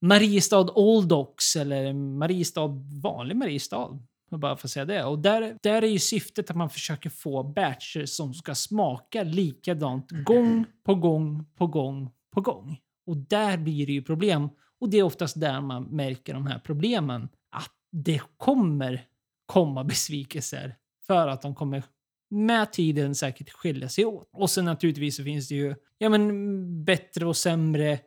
[0.00, 2.66] Mariestad Old Ox eller Mariestad,
[3.02, 3.98] vanlig Mariestad.
[4.30, 5.04] Bara för att säga det.
[5.04, 10.10] Och där, där är ju syftet att man försöker få batcher som ska smaka likadant
[10.10, 12.78] gång på gång på gång på gång.
[13.06, 14.48] Och där blir det ju problem.
[14.80, 17.28] Och det är oftast där man märker de här problemen.
[17.50, 19.06] Att det kommer
[19.46, 21.82] komma besvikelser för att de kommer
[22.30, 24.28] med tiden säkert skilja sig åt.
[24.32, 27.98] Och sen naturligtvis så finns det ju ja, men, bättre och sämre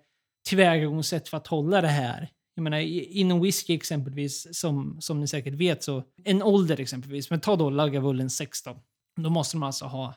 [0.48, 2.30] tillvägagångssätt för att hålla det här.
[2.58, 7.40] Jag menar, inom whisky exempelvis, som, som ni säkert vet, så en ålder exempelvis, men
[7.40, 8.80] ta då Lagavulin 16.
[9.16, 10.14] Då måste man alltså ha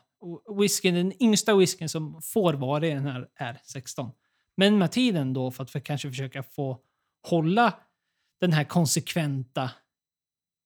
[0.59, 4.11] whiskyn, den yngsta whiskyn som får vara i den här är 16.
[4.57, 6.79] Men med tiden då, för att för kanske försöka få
[7.29, 7.73] hålla
[8.39, 9.71] den här konsekventa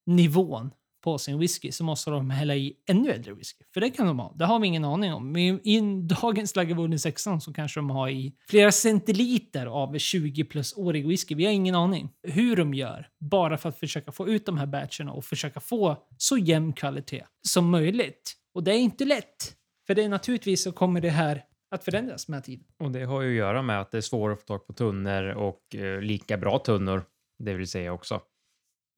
[0.05, 0.71] nivån
[1.05, 3.65] på sin whisky så måste de hälla i ännu äldre whisky.
[3.73, 4.33] För det kan de ha.
[4.35, 5.31] Det har vi ingen aning om.
[5.31, 11.07] Men i dagens Lagavulin 16 så kanske de har i flera centiliter av 20 plus-årig
[11.07, 11.35] whisky.
[11.35, 13.07] Vi har ingen aning hur de gör.
[13.19, 17.23] Bara för att försöka få ut de här batcherna och försöka få så jämn kvalitet
[17.47, 18.33] som möjligt.
[18.53, 19.53] Och det är inte lätt.
[19.87, 22.65] För det är naturligtvis så kommer det här att förändras med tiden.
[22.79, 24.73] Och det har ju att göra med att det är svårare att få tag på
[24.73, 27.03] tunnor och eh, lika bra tunnor,
[27.39, 28.21] det vill säga också.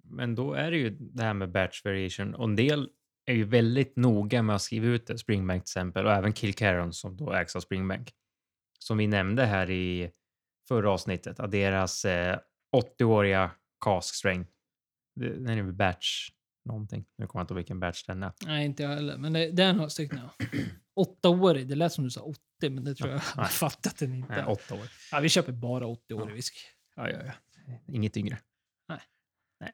[0.09, 2.89] Men då är det ju det här med batch variation och en del
[3.25, 6.93] är ju väldigt noga med att skriva ut det, Springbank till exempel och även Kilcaron
[6.93, 8.11] som då ägs av Springbank.
[8.79, 10.11] Som vi nämnde här i
[10.67, 12.39] förra avsnittet, att deras eh,
[12.75, 13.51] 80-åriga
[13.85, 14.51] cask strength,
[15.15, 16.29] den är väl batch
[16.65, 17.05] någonting.
[17.17, 18.31] Nu kommer jag inte ihåg vilken batch den är.
[18.45, 19.17] Nej, inte jag heller.
[19.17, 20.19] Men det, det är några stycken.
[20.39, 20.45] Ja.
[20.95, 21.67] Åttaårig.
[21.67, 24.35] Det lät som du sa 80, men det tror jag jag har fattat den inte.
[24.35, 24.89] Nej, åtta år.
[25.11, 26.59] Ja, vi köper bara 80-årig whisky.
[26.95, 27.33] Ja, ja, ja.
[27.87, 28.37] Inget yngre.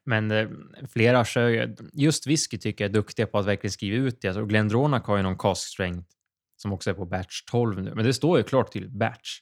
[0.06, 0.50] Men eh,
[0.90, 4.28] flera kör Just whisky tycker jag är duktiga på att verkligen skriva ut det.
[4.28, 6.10] Alltså Glendronac har ju någon cask strength
[6.56, 9.40] som också är på batch 12 nu, men det står ju klart till batch.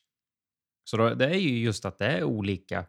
[0.83, 2.85] Så då, det är ju just att det är olika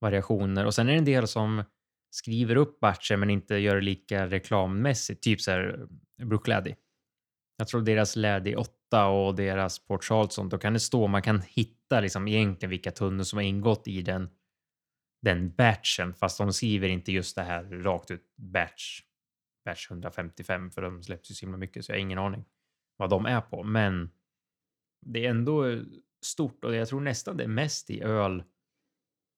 [0.00, 1.64] variationer och sen är det en del som
[2.10, 5.86] skriver upp batcher men inte gör det lika reklammässigt, typ så här
[6.20, 6.76] eh, Brook Laddie.
[7.56, 11.42] Jag tror deras Laddie 8 och deras Port Charleston, då kan det stå, man kan
[11.48, 14.30] hitta liksom egentligen vilka tunnor som har ingått i den
[15.24, 19.00] den batchen, fast de skriver inte just det här rakt ut batch,
[19.64, 22.44] batch 155, för de släpps ju så himla mycket så jag har ingen aning
[22.96, 23.62] vad de är på.
[23.62, 24.10] Men
[25.06, 25.82] det är ändå eh,
[26.24, 28.44] stort och jag tror nästan det är mest i öl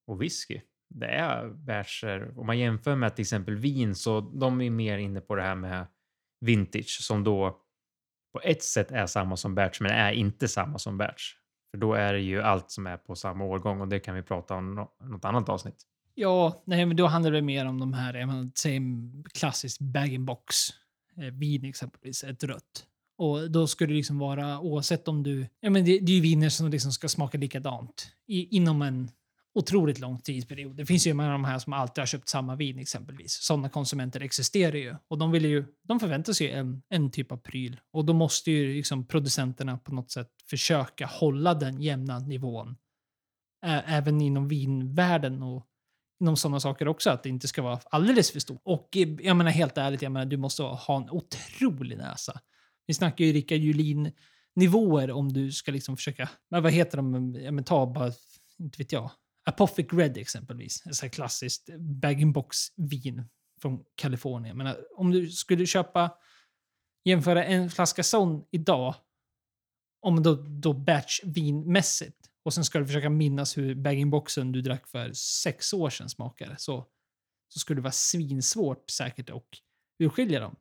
[0.07, 0.61] och whisky.
[0.89, 2.33] Det är batcher.
[2.37, 5.55] Om man jämför med till exempel vin så de är mer inne på det här
[5.55, 5.87] med
[6.45, 7.61] vintage som då
[8.33, 11.35] på ett sätt är samma som batch men är inte samma som batch.
[11.71, 14.21] För då är det ju allt som är på samma årgång och det kan vi
[14.21, 15.83] prata om något annat avsnitt.
[16.15, 18.27] Ja, nej, men då handlar det mer om de här, jag
[19.33, 20.55] klassiskt bag-in-box.
[21.17, 22.87] Eh, vin exempelvis, ett rött.
[23.17, 25.47] Och då skulle det liksom vara, oavsett om du...
[25.59, 29.11] Ja, men det, det är ju viner som liksom ska smaka likadant i, inom en
[29.57, 30.75] otroligt lång tidsperiod.
[30.75, 33.33] Det finns ju många av de här som alltid har köpt samma vin exempelvis.
[33.33, 37.37] Sådana konsumenter existerar ju och de, vill ju, de förväntar sig en, en typ av
[37.37, 42.75] pryl och då måste ju liksom producenterna på något sätt försöka hålla den jämna nivån.
[43.65, 45.65] Ä även inom vinvärlden och
[46.21, 48.61] inom sådana saker också, att det inte ska vara alldeles för stort.
[48.63, 52.39] Och eh, jag menar helt ärligt, jag menar, du måste ha en otrolig näsa.
[52.87, 54.11] Vi snackar ju Rickard Julin
[54.55, 58.11] nivåer om du ska liksom försöka, men vad heter de, ja, men ta bara,
[58.59, 59.11] inte vet jag,
[59.47, 63.23] Apothic Red exempelvis, ett så klassiskt bag-in-box-vin
[63.61, 64.57] från Kalifornien.
[64.57, 66.17] Men eh, om du skulle köpa,
[67.05, 68.95] jämföra en flaska sån idag,
[70.01, 75.13] om då, då batch-vinmässigt, och sen ska du försöka minnas hur bag-in-boxen du drack för
[75.13, 76.87] sex år sedan smakade, så,
[77.47, 79.43] så skulle det vara svinsvårt säkert att
[79.99, 80.55] urskilja dem.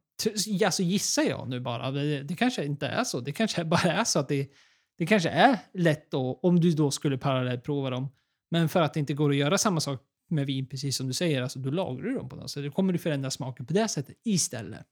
[0.65, 1.91] Alltså gissar jag nu bara.
[1.91, 3.21] Det, det kanske inte är så.
[3.21, 4.51] Det kanske bara är så att det,
[4.99, 8.09] det kanske är lätt då, om du då skulle parallellprova dem
[8.51, 11.13] men för att det inte går att göra samma sak med vin, precis som du
[11.13, 12.65] säger, alltså då lagrar du dem på något sätt.
[12.65, 14.87] Då kommer du förändra smaken på det sättet istället.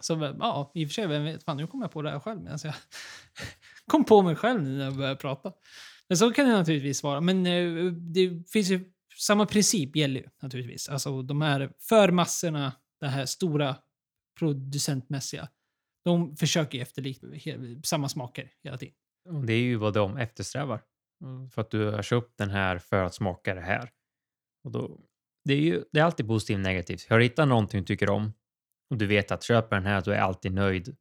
[0.00, 2.10] Så eh, ja, i och för sig, vem vet, fan nu kom jag på det
[2.10, 2.74] här själv medan jag
[3.86, 5.52] kom på mig själv nu när jag började prata.
[6.08, 7.20] Men så kan det naturligtvis vara.
[7.20, 10.88] Men eh, det finns ju, samma princip gäller ju naturligtvis.
[10.88, 13.76] Alltså de här för massorna, det här stora
[14.38, 15.48] producentmässiga,
[16.04, 17.28] de försöker ju efterlikna
[17.84, 18.94] samma smaker hela tiden.
[19.28, 20.82] Och det är ju vad de eftersträvar.
[21.24, 21.50] Mm.
[21.50, 23.90] För att du har köpt den här för att smaka det här.
[24.64, 25.00] Och då,
[25.44, 27.06] det är ju det är alltid positivt och negativt.
[27.10, 28.32] Har du hittat någonting du tycker om
[28.90, 30.96] och du vet att köper den här, du är alltid nöjd.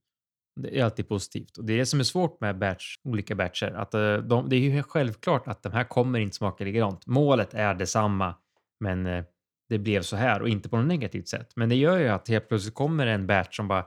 [0.61, 1.57] Det är alltid positivt.
[1.57, 3.72] Och det är det som är svårt med batch, olika batcher.
[3.72, 7.07] Att eh, de, det är ju självklart att de här kommer inte smaka likadant.
[7.07, 8.36] Målet är detsamma,
[8.80, 9.24] men eh,
[9.70, 11.51] det blev så här och inte på något negativt sätt.
[11.55, 13.86] Men det gör ju att helt plötsligt kommer en batch som bara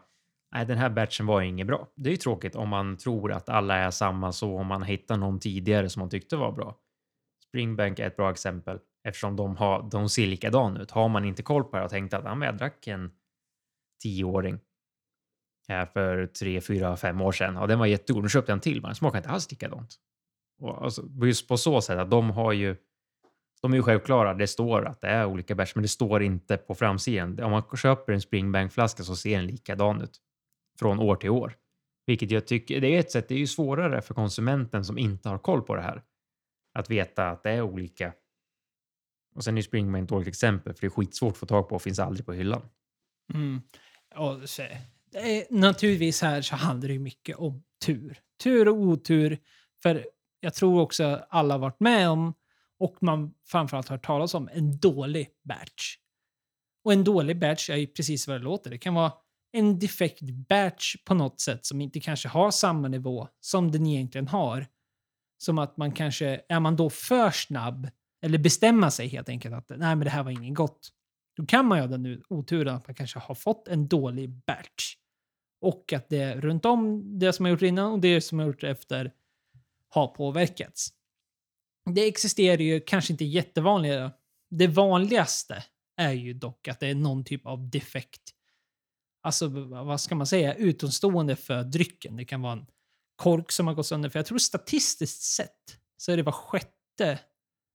[0.52, 1.88] nej, den här batchen var inget bra.
[1.96, 5.16] Det är ju tråkigt om man tror att alla är samma så om man hittar
[5.16, 6.76] någon tidigare som man tyckte var bra.
[7.48, 10.90] Springbank är ett bra exempel eftersom de, har, de ser likadana ut.
[10.90, 13.10] Har man inte koll på det och tänkt att jag drack en
[14.02, 14.58] tioåring
[15.68, 18.22] här för tre, fyra, fem år sedan och den var jättegod.
[18.22, 19.94] Nu köpte jag en till, men den smakar inte alls likadant.
[20.60, 22.76] Och alltså, just på så sätt att de har ju
[23.62, 24.34] de är ju självklara.
[24.34, 27.40] Det står att det är olika bärs, men det står inte på framsidan.
[27.42, 30.20] Om man köper en springbankflaska så ser den likadan ut
[30.78, 31.56] från år till år.
[32.06, 35.28] Vilket jag tycker, det är ett sätt, det är ju svårare för konsumenten som inte
[35.28, 36.02] har koll på det här.
[36.74, 38.12] Att veta att det är olika.
[39.34, 41.74] Och sen är Springman ett dåligt exempel, för det är skitsvårt att få tag på
[41.74, 42.62] och finns aldrig på hyllan.
[43.34, 43.60] Mm.
[44.14, 48.20] Och så, är, naturligtvis här så handlar det ju mycket om tur.
[48.42, 49.38] Tur och otur.
[49.82, 50.06] För
[50.40, 52.34] jag tror också alla varit med om
[52.78, 55.96] och man framförallt hört talas om en dålig batch.
[56.84, 58.70] Och en dålig batch är ju precis vad det låter.
[58.70, 59.12] Det kan vara
[59.58, 64.28] en defekt batch på något sätt som inte kanske har samma nivå som den egentligen
[64.28, 64.66] har.
[65.38, 67.88] Som att man kanske, är man då för snabb,
[68.22, 70.92] eller bestämma sig helt enkelt att nej men det här var inget gott.
[71.36, 74.94] Då kan man ju ha den oturen att man kanske har fått en dålig batch.
[75.60, 78.64] Och att det runt om det som har gjort innan och det som har gjort
[78.64, 79.12] efter
[79.88, 80.88] har påverkats.
[81.94, 84.12] Det existerar ju kanske inte jättevanliga.
[84.50, 85.64] Det vanligaste
[85.96, 88.22] är ju dock att det är någon typ av defekt.
[89.20, 92.16] Alltså, vad ska man säga, utomstående för drycken.
[92.16, 92.66] Det kan vara en
[93.16, 94.08] kork som har gått sönder.
[94.08, 97.18] För jag tror statistiskt sett så är det var sjätte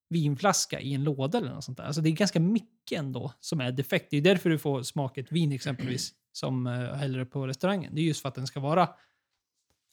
[0.10, 1.84] vinflaska i en låda eller något sånt där.
[1.84, 4.08] Alltså det är ganska mycket ändå som är defekt.
[4.12, 7.96] Det är därför du får smaka ett vin exempelvis som uh, häller på restaurangen.
[7.96, 8.90] Det är just för att den ska vara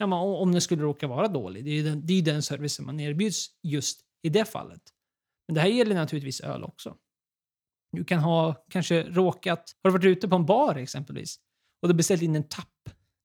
[0.00, 1.64] Ja, men om den skulle råka vara dålig.
[1.64, 4.82] Det är, den, det är den servicen man erbjuds just i det fallet.
[5.48, 6.96] Men det här gäller naturligtvis öl också.
[7.92, 9.76] Du kan ha kanske råkat...
[9.82, 11.38] Har du varit ute på en bar exempelvis
[11.82, 12.66] och du beställt in en tapp.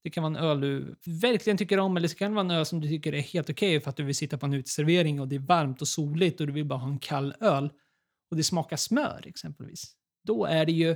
[0.04, 2.52] Det kan vara en öl du verkligen tycker om eller så kan det vara en
[2.52, 4.54] öl som du tycker är helt okej okay för att du vill sitta på en
[4.54, 7.70] uteservering och det är varmt och soligt och du vill bara ha en kall öl
[8.32, 9.94] och det smakar smör exempelvis.
[10.24, 10.96] Då är det ju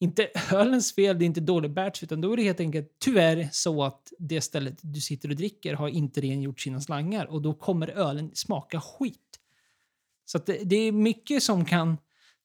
[0.00, 3.48] inte ölens fel, det är inte dålig batch, utan då är det helt enkelt tyvärr
[3.52, 7.54] så att det stället du sitter och dricker har inte rengjort sina slangar och då
[7.54, 9.40] kommer ölen smaka skit.
[10.24, 11.96] Så det, det, är mycket som kan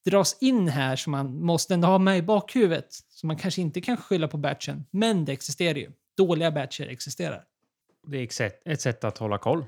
[0.06, 2.88] dras in här som man måste ändå ha med i bakhuvudet.
[3.10, 5.92] som man kanske inte kan skylla på batchen, men det existerar ju.
[6.18, 7.44] Dåliga batcher existerar.
[8.08, 9.66] Det är ett sätt, ett sätt att hålla koll.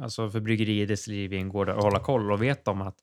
[0.00, 2.96] Alltså för bryggerier, destillerier, vingårdar att hålla koll och veta om att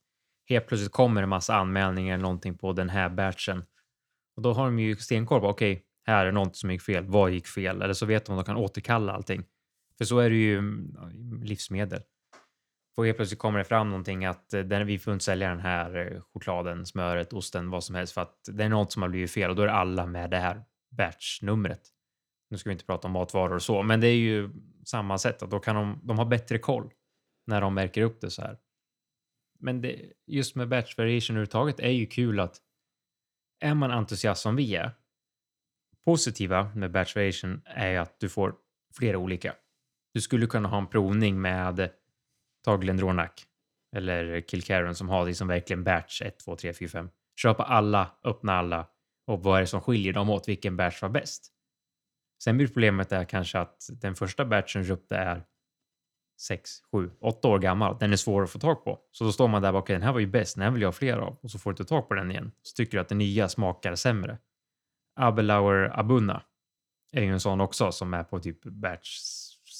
[0.50, 3.64] helt plötsligt kommer en massa anmälningar eller någonting på den här batchen
[4.38, 7.06] och då har de ju stenkoll på, okej, okay, här är något som gick fel.
[7.06, 7.82] Vad gick fel?
[7.82, 9.44] Eller så vet de att de kan återkalla allting.
[9.98, 10.62] För så är det ju
[11.44, 12.02] livsmedel.
[12.98, 15.60] Och helt plötsligt kommer det fram någonting att eh, den, vi får inte sälja den
[15.60, 19.10] här eh, chokladen, smöret, osten, vad som helst för att det är något som har
[19.10, 20.64] blivit fel och då är alla med det här
[20.98, 21.82] batchnumret.
[22.50, 24.50] Nu ska vi inte prata om matvaror och så, men det är ju
[24.86, 26.92] samma sätt att då kan de, de ha bättre koll
[27.48, 28.58] när de märker upp det så här.
[29.60, 32.58] Men det, just med batch variation överhuvudtaget är ju kul att
[33.60, 34.92] är man entusiast som vi är,
[36.06, 38.56] positiva med batch variation är att du får
[38.98, 39.56] flera olika.
[40.14, 41.90] Du skulle kunna ha en provning med
[42.68, 43.46] ta Glendronak
[43.96, 47.10] eller Kilcaren som har liksom verkligen batch 1, 2, 3, 4, 5.
[47.36, 48.88] Köpa alla, öppna alla
[49.28, 50.48] och vad är det som skiljer dem åt?
[50.48, 51.54] Vilken batch var bäst?
[52.44, 55.44] Sen blir problemet är kanske att den första batchen du köpte är
[56.40, 57.98] 6, 7, 8 år gammal.
[58.00, 59.00] Den är svår att få tag på.
[59.12, 59.94] Så då står man där bakom.
[59.94, 61.38] den här var ju bäst, den här vill jag ha fler av.
[61.42, 62.52] Och så får du inte tag på den igen.
[62.62, 64.38] Så tycker du att den nya smakar sämre.
[65.16, 66.44] Abelauer Abunna
[67.12, 69.20] är ju en sån också som är på typ batch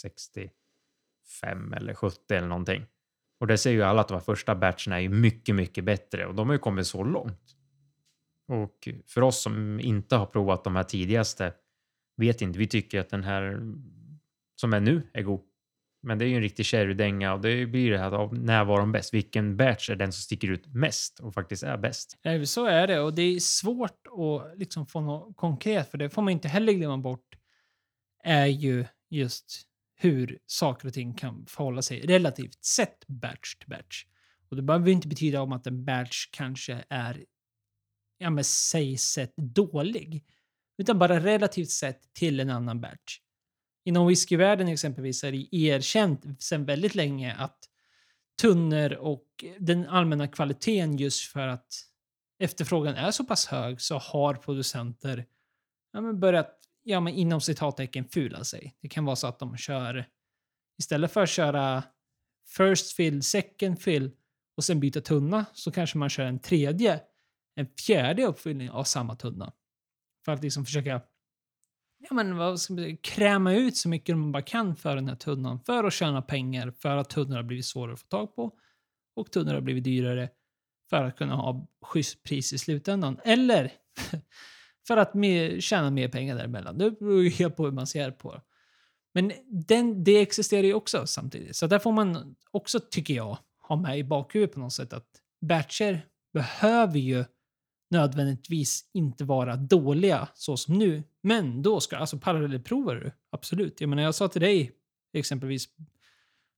[0.02, 0.50] 60.
[1.42, 2.86] 5 eller 70 eller någonting.
[3.40, 6.26] Och det ser ju alla att de här första batcherna är ju mycket, mycket bättre
[6.26, 7.56] och de har ju kommit så långt.
[8.48, 11.54] Och för oss som inte har provat de här tidigaste
[12.18, 13.60] vet inte, vi tycker att den här
[14.56, 15.42] som är nu är god.
[16.02, 18.80] Men det är ju en riktig sherrydänga och det blir det här av när var
[18.80, 19.14] de bäst?
[19.14, 22.18] Vilken batch är den som sticker ut mest och faktiskt är bäst?
[22.46, 26.22] Så är det och det är svårt att liksom få något konkret för det får
[26.22, 27.38] man inte heller glömma bort
[28.24, 29.68] är ju just
[29.98, 34.06] hur saker och ting kan förhålla sig relativt sett batch till batch.
[34.50, 37.26] Och det behöver ju inte betyda om att en batch kanske är,
[38.18, 40.26] ja men säg sett dålig.
[40.78, 43.20] Utan bara relativt sett till en annan batch.
[43.86, 47.58] Inom whiskyvärlden exempelvis är det erkänt sedan väldigt länge att
[48.42, 51.68] tunnor och den allmänna kvaliteten just för att
[52.40, 55.26] efterfrågan är så pass hög så har producenter
[55.94, 56.57] ja, men börjat
[56.88, 58.76] ja, men inom citattecken fula sig.
[58.82, 60.06] Det kan vara så att de kör
[60.80, 61.84] istället för att köra
[62.58, 64.12] first fill, second fill
[64.58, 67.02] och sen byta tunna så kanske man kör en tredje,
[67.56, 69.54] en fjärde uppfyllning av samma tunna.
[70.26, 71.02] För att liksom försöka
[71.98, 75.08] ja, men vad ska man säga, kräma ut så mycket man bara kan för den
[75.08, 78.36] här tunnan för att tjäna pengar för att tunnor har blivit svårare att få tag
[78.36, 78.60] på
[79.16, 80.30] och tunnor har blivit dyrare
[80.90, 83.20] för att kunna ha schysst pris i slutändan.
[83.24, 83.72] Eller
[84.88, 86.78] för att mer, tjäna mer pengar däremellan.
[86.78, 88.42] Det beror ju helt på hur man ser på det.
[89.14, 89.32] Men
[89.68, 91.56] den, det existerar ju också samtidigt.
[91.56, 95.08] Så där får man också, tycker jag, ha med i bakhuvudet på något sätt att
[95.42, 97.26] batcher behöver ju
[97.90, 101.04] nödvändigtvis inte vara dåliga så som nu.
[101.24, 103.82] Men då ska, alltså parallellprovar du, absolut.
[103.82, 104.72] Jag menar, jag sa till dig
[105.14, 105.68] exempelvis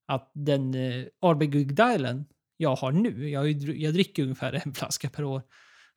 [0.08, 2.26] att den eh, Arbegugdalen
[2.58, 5.42] jag har nu, jag, jag dricker ungefär en flaska per år.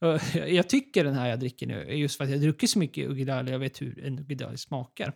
[0.02, 3.08] Eh, jag- tycker den här jag dricker nu, just för att jag druckit så mycket
[3.10, 5.12] Ugidal och jag vet hur en Ugidal smakar.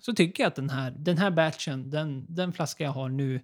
[0.00, 3.40] Så tycker jag att den här, den här batchen, den, den flaska jag har nu,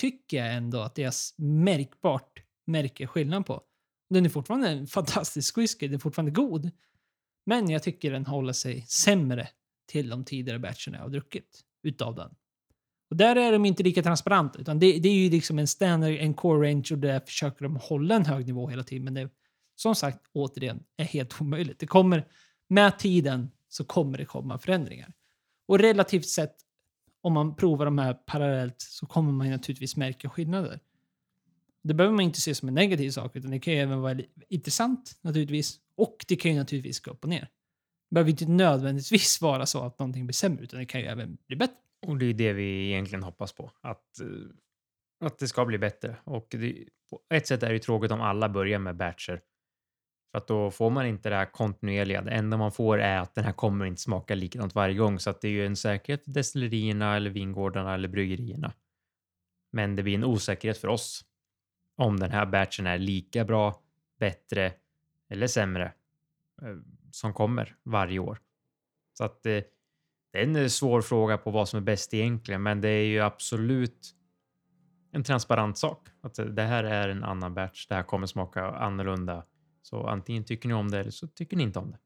[0.00, 3.62] tycker jag ändå att jag märkbart märker skillnad på.
[4.10, 6.70] Den är fortfarande en fantastisk whisky, den är fortfarande god.
[7.46, 9.48] Men jag tycker den håller sig sämre
[9.88, 12.34] till de tidigare batcherna jag har druckit utav den.
[13.10, 16.10] Och där är de inte lika transparenta, utan det, det är ju liksom en standard,
[16.12, 19.04] en core range och där försöker de hålla en hög nivå hela tiden.
[19.04, 19.28] Men det,
[19.74, 21.78] som sagt, återigen, är helt omöjligt.
[21.78, 22.28] Det kommer,
[22.68, 25.12] med tiden så kommer det komma förändringar.
[25.66, 26.56] Och relativt sett,
[27.20, 30.80] om man provar de här parallellt, så kommer man naturligtvis märka skillnader.
[31.82, 34.20] Det behöver man inte se som en negativ sak, utan det kan ju även vara
[34.48, 35.78] intressant naturligtvis.
[35.96, 37.48] Och det kan ju naturligtvis gå upp och ner.
[38.10, 41.38] Det behöver inte nödvändigtvis vara så att någonting blir sämre, utan det kan ju även
[41.46, 41.76] bli bättre.
[42.06, 43.70] Och det är det vi egentligen hoppas på.
[43.80, 46.16] Att, eh, att det ska bli bättre.
[46.24, 49.40] Och det, på ett sätt är det ju tråkigt om alla börjar med batcher.
[50.32, 52.22] För att då får man inte det här kontinuerliga.
[52.22, 55.18] Det enda man får är att den här kommer inte smaka likadant varje gång.
[55.18, 58.72] Så att det är ju en säkerhet för destillerierna eller vingårdarna eller bryggerierna.
[59.72, 61.24] Men det blir en osäkerhet för oss.
[61.96, 63.80] Om den här batchen är lika bra,
[64.18, 64.72] bättre
[65.30, 65.92] eller sämre.
[66.62, 66.76] Eh,
[67.10, 68.38] som kommer varje år.
[69.18, 69.60] Så att eh,
[70.32, 73.04] det är en eh, svår fråga på vad som är bäst egentligen, men det är
[73.04, 74.14] ju absolut
[75.12, 76.08] en transparent sak.
[76.20, 79.44] Att det här är en annan batch, det här kommer smaka annorlunda.
[79.82, 81.98] Så antingen tycker ni om det eller så tycker ni inte om det.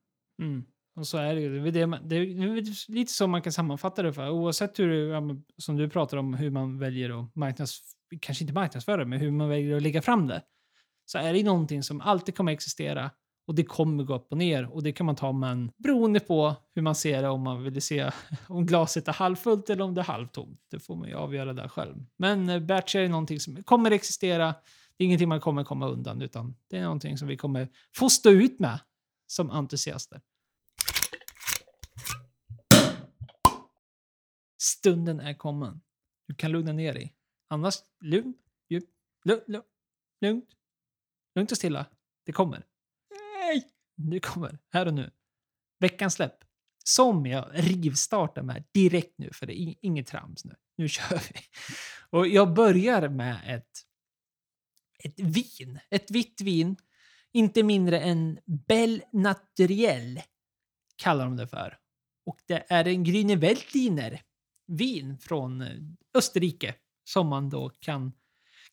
[0.45, 0.65] Mm.
[0.97, 1.71] Och så är det ju.
[1.71, 4.31] Det är, det, det är lite så man kan sammanfatta det för.
[4.31, 5.15] Oavsett hur,
[5.63, 7.81] som du pratar om, hur man väljer att marknads...
[8.21, 10.43] Kanske inte marknadsföra, men hur man väljer att lägga fram det.
[11.05, 13.11] Så är det någonting som alltid kommer existera
[13.47, 14.75] och det kommer gå upp och ner.
[14.75, 17.83] Och det kan man ta men beroende på hur man ser det, om man vill
[17.83, 18.11] se
[18.49, 20.61] om glaset är halvfullt eller om det är halvtomt.
[20.71, 22.05] Det får man ju avgöra där själv.
[22.17, 24.55] Men eh, batch är någonting som kommer existera.
[24.97, 28.11] Det är ingenting man kommer komma undan, utan det är någonting som vi kommer få
[28.11, 28.81] stå ut med
[29.27, 30.21] som entusiaster.
[34.63, 35.81] Stunden är kommen.
[36.29, 37.15] Du kan lugna ner dig.
[37.49, 38.35] Annars, lugn,
[38.69, 38.85] djup,
[39.25, 39.65] lugn, lugn,
[40.21, 40.49] lugnt,
[41.35, 41.87] lugnt och stilla.
[42.27, 42.67] Det kommer.
[43.11, 43.71] Nej!
[43.97, 45.11] Det kommer, här och nu.
[45.79, 46.37] Veckans släpp.
[46.85, 50.55] Som jag rivstartar med direkt nu, för det är ing- inget trams nu.
[50.77, 51.41] Nu kör vi.
[52.11, 53.86] Och jag börjar med ett,
[55.07, 55.79] ett vin.
[55.91, 56.77] Ett vitt vin.
[57.33, 58.39] Inte mindre än
[58.69, 60.21] Belle Naturel
[60.97, 61.79] kallar de det för.
[62.27, 64.23] Och det är en Grüne Veltliner
[64.67, 65.69] vin från eh,
[66.15, 68.13] Österrike som man då kan...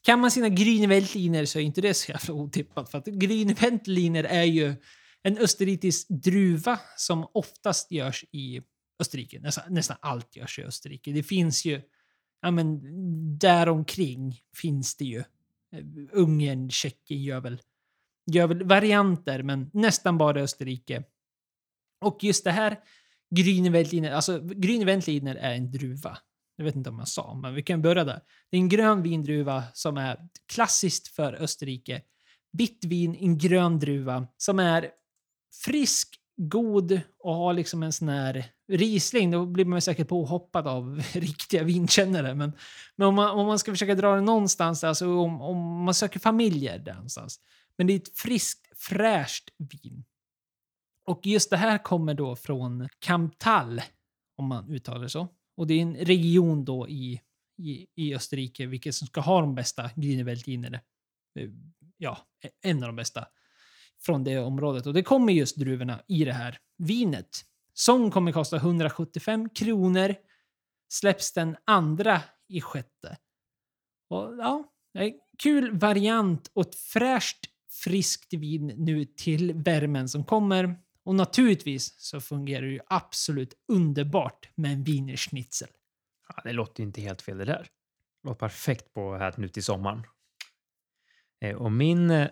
[0.03, 3.61] Kan man sina Grüne Veltliner så är inte det så jävla otippat för att Grüne
[3.61, 4.75] Veltliner är ju
[5.23, 8.61] en österrikisk druva som oftast görs i
[8.99, 9.39] Österrike.
[9.39, 11.11] Nästan, nästan allt görs i Österrike.
[11.11, 11.81] Det finns ju,
[12.41, 12.79] ja men
[13.38, 15.23] däromkring finns det ju.
[15.74, 17.61] Eh, Ungern, Tjeckien gör väl,
[18.32, 21.03] gör väl varianter men nästan bara Österrike.
[22.01, 22.80] Och just det här
[23.36, 26.17] Grüneveltliner, alltså Grüneveltliner är en druva.
[26.55, 28.21] Jag vet inte om jag sa, men vi kan börja där.
[28.51, 30.19] Det är en grön vindruva som är
[30.53, 32.01] klassiskt för Österrike.
[32.51, 34.91] Vitt vin, en grön druva som är
[35.65, 41.01] frisk, god och har liksom en sån här Riesling, då blir man säkert påhoppad av
[41.14, 42.36] riktiga vinkännare.
[42.36, 42.53] Men,
[42.95, 46.20] men om, man, om man ska försöka dra det någonstans, alltså om, om man söker
[46.20, 47.39] familjer där någonstans.
[47.78, 50.03] Men det är ett friskt, fräscht vin.
[51.05, 53.82] Och just det här kommer då från Kamtal,
[54.38, 55.28] om man uttalar det så.
[55.57, 57.22] Och det är en region då i,
[57.57, 60.80] i, i Österrike, vilket som ska ha de bästa Grünerweltvinerna.
[61.97, 62.18] Ja,
[62.61, 63.26] en av de bästa
[64.01, 64.86] från det området.
[64.86, 67.45] Och det kommer just druvorna i det här vinet.
[67.74, 70.15] Som kommer kosta 175 kronor.
[70.89, 73.17] Släpps den andra i sjätte.
[74.09, 74.63] Och ja,
[75.38, 77.45] kul variant och ett fräscht
[77.84, 80.76] friskt vin nu till värmen som kommer.
[81.05, 85.69] Och naturligtvis så fungerar det ju absolut underbart med en wienerschnitzel.
[86.28, 87.67] Ja, det låter ju inte helt fel det där.
[88.24, 90.03] Det låter perfekt på här nu till sommaren.
[91.41, 92.30] Eh, och min, eh,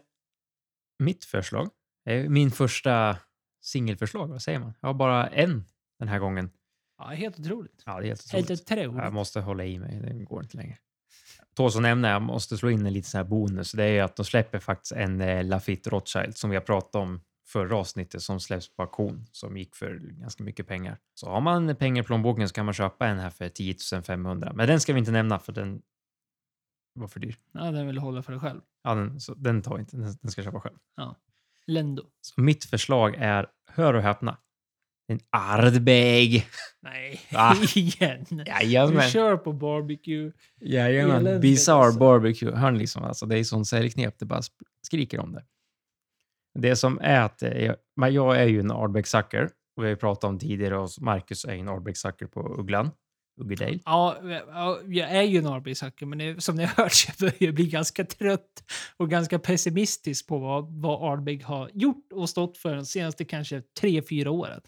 [0.99, 1.69] mitt förslag,
[2.05, 3.17] är min första
[3.61, 4.73] singelförslag, vad säger man?
[4.81, 5.65] Jag har bara en
[5.99, 6.51] den här gången.
[6.97, 7.83] Ja, helt otroligt.
[7.85, 8.49] Ja, det är helt otroligt.
[8.49, 9.03] Helt otroligt.
[9.03, 10.77] Jag måste hålla i mig, det går inte längre.
[11.59, 13.71] Att nämna, jag måste slå in en liten sån här bonus.
[13.71, 16.95] Det är ju att de släpper faktiskt en eh, Lafitte Rothschild som vi har pratat
[16.95, 20.97] om förra avsnittet som släpps på auktion som gick för ganska mycket pengar.
[21.13, 24.51] Så har man pengar i plånboken så kan man köpa en här för 10 500.
[24.55, 25.81] Men den ska vi inte nämna för den
[26.93, 27.35] var för dyr.
[27.51, 28.61] Ja, den vill hålla för dig själv.
[28.83, 29.97] Ja, den, så den tar vi inte.
[29.97, 30.77] Den, den ska jag köpa själv.
[30.95, 31.15] Ja.
[31.71, 32.03] Lendo.
[32.21, 34.37] Så mitt förslag är, hör och häpna,
[35.07, 36.45] en Ardbeg.
[36.81, 37.55] Nej, Va?
[37.75, 38.25] igen.
[38.45, 39.05] Jajamän.
[39.05, 40.31] Du kör på barbecue.
[40.61, 41.41] Jajamän.
[41.41, 41.99] Bizarre alltså.
[41.99, 42.55] barbecue.
[42.55, 44.41] Hör ni liksom, alltså, det är sån säljknep, det bara
[44.87, 45.43] skriker om det.
[46.59, 49.49] Det som är att eh, jag, men jag är ju en Ardbeg-sucker.
[49.75, 52.91] Och vi har ju pratat om tidigare och Marcus är en Ardbeg-sucker på Ugglan.
[53.41, 53.79] Uggedale.
[53.85, 57.33] Ja, ja, jag är ju en arbetshacker, men det, som ni har hört så jag
[57.39, 58.63] börjar bli ganska trött
[58.97, 63.61] och ganska pessimistisk på vad, vad Ardbeg har gjort och stått för de senaste kanske
[63.79, 64.61] tre, fyra åren.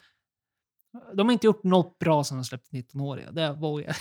[1.14, 3.32] De har inte gjort något bra som de släppte 19-åriga.
[3.32, 3.96] Det vågar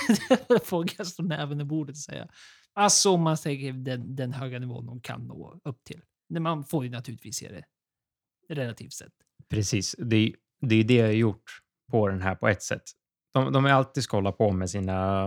[0.49, 0.61] jag,
[0.99, 2.29] jag stå näven i bordet och säga.
[2.75, 6.01] Alltså om man tänker den, den höga nivån de kan nå upp till.
[6.41, 7.65] Man får ju naturligtvis se det
[8.55, 9.13] relativt sett.
[9.49, 9.97] Precis.
[9.99, 12.83] Det är det är det jag har gjort på den här på ett sätt.
[13.35, 15.27] De, de är alltid skolla på med sina,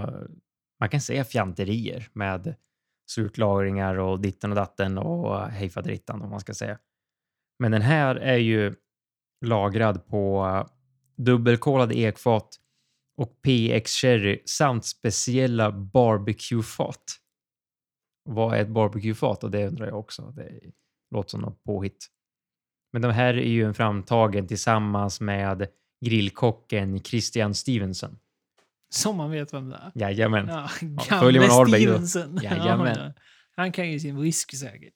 [0.79, 2.55] man kan säga fjanterier med
[3.11, 6.79] slutlagringar och ditten och datten och hejfaderittan om man ska säga.
[7.59, 8.75] Men den här är ju
[9.45, 10.65] lagrad på
[11.17, 12.59] dubbelkolade ekfat
[13.17, 17.03] och PX Cherry samt speciella barbecuefat.
[18.29, 19.43] Vad är ett barbecuefat?
[19.43, 20.31] Och det undrar jag också.
[20.35, 20.61] Det
[21.11, 22.07] låter som något påhitt.
[22.93, 25.67] Men de här är ju en framtagen tillsammans med
[26.05, 28.19] grillkocken Christian Stevenson.
[28.89, 29.91] Som man vet vem det är.
[29.95, 30.47] Jajamän.
[30.47, 32.07] Ja, man gamle Ardbeg då?
[32.07, 32.39] Stevenson.
[32.43, 32.97] Jajamän.
[32.97, 33.13] Ja,
[33.55, 34.93] han kan ju sin whisky säkert.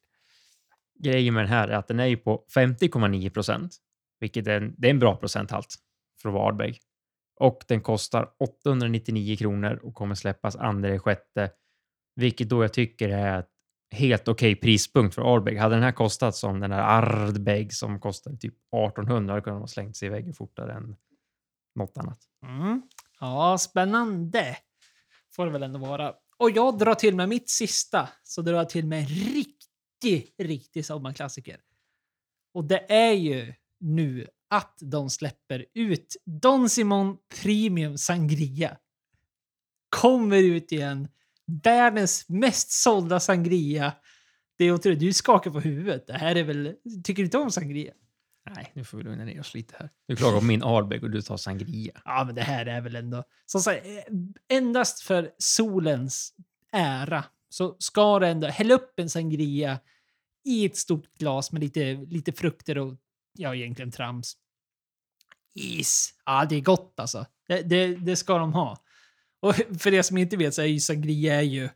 [0.99, 3.75] Grejen med den här är att den är ju på 50,9 procent,
[4.19, 5.75] vilket är en, det är en bra procenthalt
[6.21, 6.79] för att vara Ardbeg.
[7.35, 11.51] Och den kostar 899 kronor och kommer släppas andra i sjätte,
[12.15, 13.45] vilket då jag tycker är
[13.91, 15.57] helt okej prispunkt för Ardbeg.
[15.57, 19.67] Hade den här kostat som den här Ardbeg som kostade typ 1800 hade kunnat ha
[19.67, 20.95] slängt sig i väggen fortare än
[21.75, 22.19] något annat.
[22.45, 22.81] Mm.
[23.19, 24.57] Ja, spännande.
[25.35, 26.13] Får det väl ändå vara.
[26.37, 30.85] Och jag drar till med mitt sista, så drar jag till med en riktig, riktig
[30.85, 31.57] sommarklassiker.
[32.53, 38.77] Och det är ju nu att de släpper ut Don Simon Premium Sangria.
[39.89, 41.07] Kommer ut igen.
[41.63, 43.93] Världens mest sålda sangria.
[44.57, 44.99] Det är otroligt.
[44.99, 46.07] Du skakar på huvudet.
[46.07, 46.75] Det här är väl...
[47.03, 47.93] Tycker du inte om sangria?
[48.55, 49.89] Nej, nu får vi lugna ner oss lite här.
[50.07, 52.01] Du klagar på min Ardbeg och du tar sangria.
[52.05, 53.23] Ja, men det här är väl ändå...
[53.45, 53.85] Som sagt,
[54.49, 56.33] endast för solens
[56.71, 59.79] ära så ska det ändå hälla upp en sangria
[60.45, 62.95] i ett stort glas med lite, lite frukter och
[63.33, 64.37] ja, egentligen trams.
[65.53, 66.13] Is.
[66.25, 67.25] Ja, det är gott alltså.
[67.47, 68.77] Det, det, det ska de ha.
[69.41, 71.69] Och för er som inte vet så är ju sangria är ju...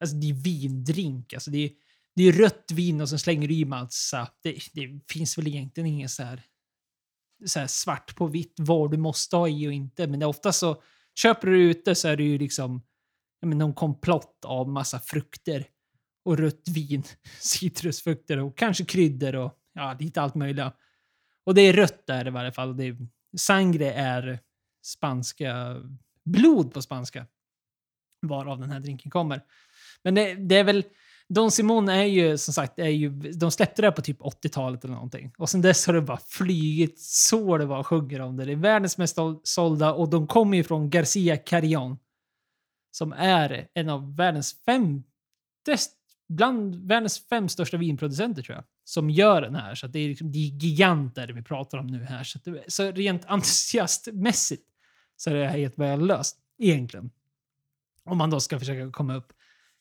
[0.00, 1.32] Alltså det är vindrink.
[1.34, 1.70] Alltså det är,
[2.14, 4.28] det är rött vin och så slänger du i massa.
[4.42, 6.42] Det, det finns väl egentligen ingen så här,
[7.46, 10.06] så här svart på vitt vad du måste ha i och inte.
[10.06, 10.82] Men det är ofta så
[11.18, 12.82] köper du ute så är det ju liksom
[13.46, 15.66] men någon komplott av massa frukter
[16.24, 17.02] och rött vin,
[17.40, 20.64] citrusfrukter och kanske kryddor och ja, lite allt möjligt.
[21.44, 22.76] Och det är rött där i varje fall.
[22.76, 22.96] Det är,
[23.36, 24.40] sangre är
[24.84, 25.76] spanska,
[26.26, 27.26] blod på spanska.
[28.22, 29.42] Varav den här drinken kommer.
[30.02, 30.84] Men det, det är väl,
[31.28, 34.94] Don Simon är ju som sagt, är ju, de släppte det på typ 80-talet eller
[34.94, 35.32] någonting.
[35.38, 38.44] Och sen dess har det bara flygit så det bara sjunger om det.
[38.44, 41.98] Det är världens mest sålda och de kommer ju från Garcia Carrion.
[42.90, 45.02] Som är en av världens fem,
[46.28, 48.64] bland världens fem största vinproducenter tror jag.
[48.84, 49.74] som gör den här.
[49.74, 52.24] Så att det, är, liksom, det är giganter vi pratar om nu här.
[52.24, 54.62] Så, det, så rent entusiastmässigt
[55.16, 57.10] så är det här helt löst egentligen.
[58.04, 59.32] Om man då ska försöka komma upp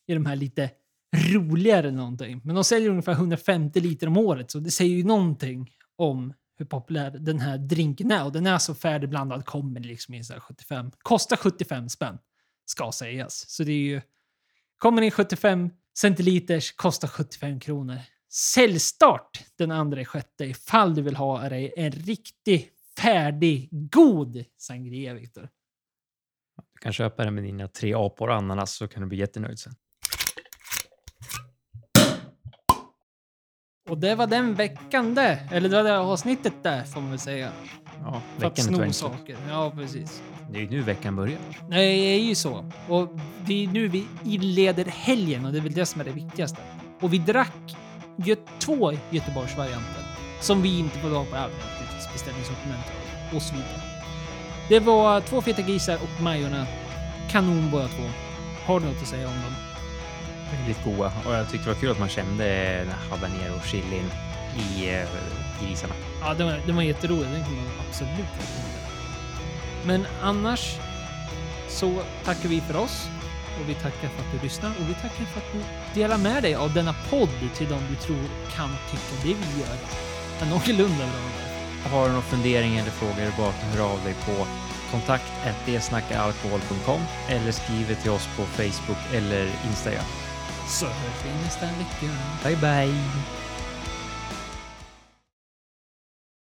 [0.07, 0.69] i de här lite
[1.15, 2.41] roligare någonting.
[2.43, 6.65] Men de säljer ungefär 150 liter om året så det säger ju någonting om hur
[6.65, 8.25] populär den här drinken är.
[8.25, 12.17] Och den är så färdigblandad, kommer liksom i 75, kostar 75 spänn
[12.65, 13.49] ska sägas.
[13.49, 14.01] Så det är ju,
[14.77, 17.99] kommer in 75 centiliters, kostar 75 kronor.
[18.29, 25.49] Säljstart den andra sjätte ifall du vill ha dig en riktig färdig, god sangria, Viktor.
[26.73, 29.59] Du kan köpa den med dina tre apor och ananas så kan du bli jättenöjd
[29.59, 29.73] sen.
[33.89, 35.49] Och det var den veckan det.
[35.51, 37.51] Eller det var det avsnittet där, får man väl säga.
[38.03, 39.37] Ja, För att veckan sno saker.
[39.49, 40.23] Ja, precis.
[40.51, 41.39] Det är ju nu veckan börjar.
[41.69, 42.71] Nej, det är ju så.
[42.89, 43.09] Och
[43.45, 46.61] det är nu vi inleder helgen och det är väl det som är det viktigaste.
[47.01, 47.75] Och vi drack
[48.17, 50.03] ju två Göteborgsvarianter
[50.41, 51.84] som vi inte får tag på över
[52.16, 52.86] naturligtvis, beställningssortiment
[53.34, 53.82] och så vidare.
[54.70, 56.68] Det var två feta grisar och Majorna.
[57.30, 58.03] Kanon båda två.
[58.66, 59.55] Har du något att säga om dem?
[60.51, 61.11] Väldigt goda.
[61.26, 64.11] Och jag tyckte det var kul att man kände här habanero chilin
[64.57, 65.07] i eh,
[65.61, 65.93] grisarna.
[66.22, 67.30] Ja, den var, den var jätterolig.
[67.32, 68.86] Den kommer man absolut rekommendera.
[69.86, 70.78] Men annars
[71.68, 73.07] så tackar vi för oss
[73.61, 75.59] och vi tackar för att du lyssnar och vi tackar för att du
[76.01, 79.78] delar med dig av denna podd till de du tror kan tycka det vi gör
[80.41, 81.55] är någorlunda bra.
[81.91, 84.45] Har du några funderingar eller frågor är det bara att höra av dig på
[84.91, 85.31] kontakt
[86.19, 90.05] alkohol.com eller skriv till oss på Facebook eller Instagram.
[90.67, 92.13] Så hörs vi nästa vecka.
[92.43, 93.44] Bye bye!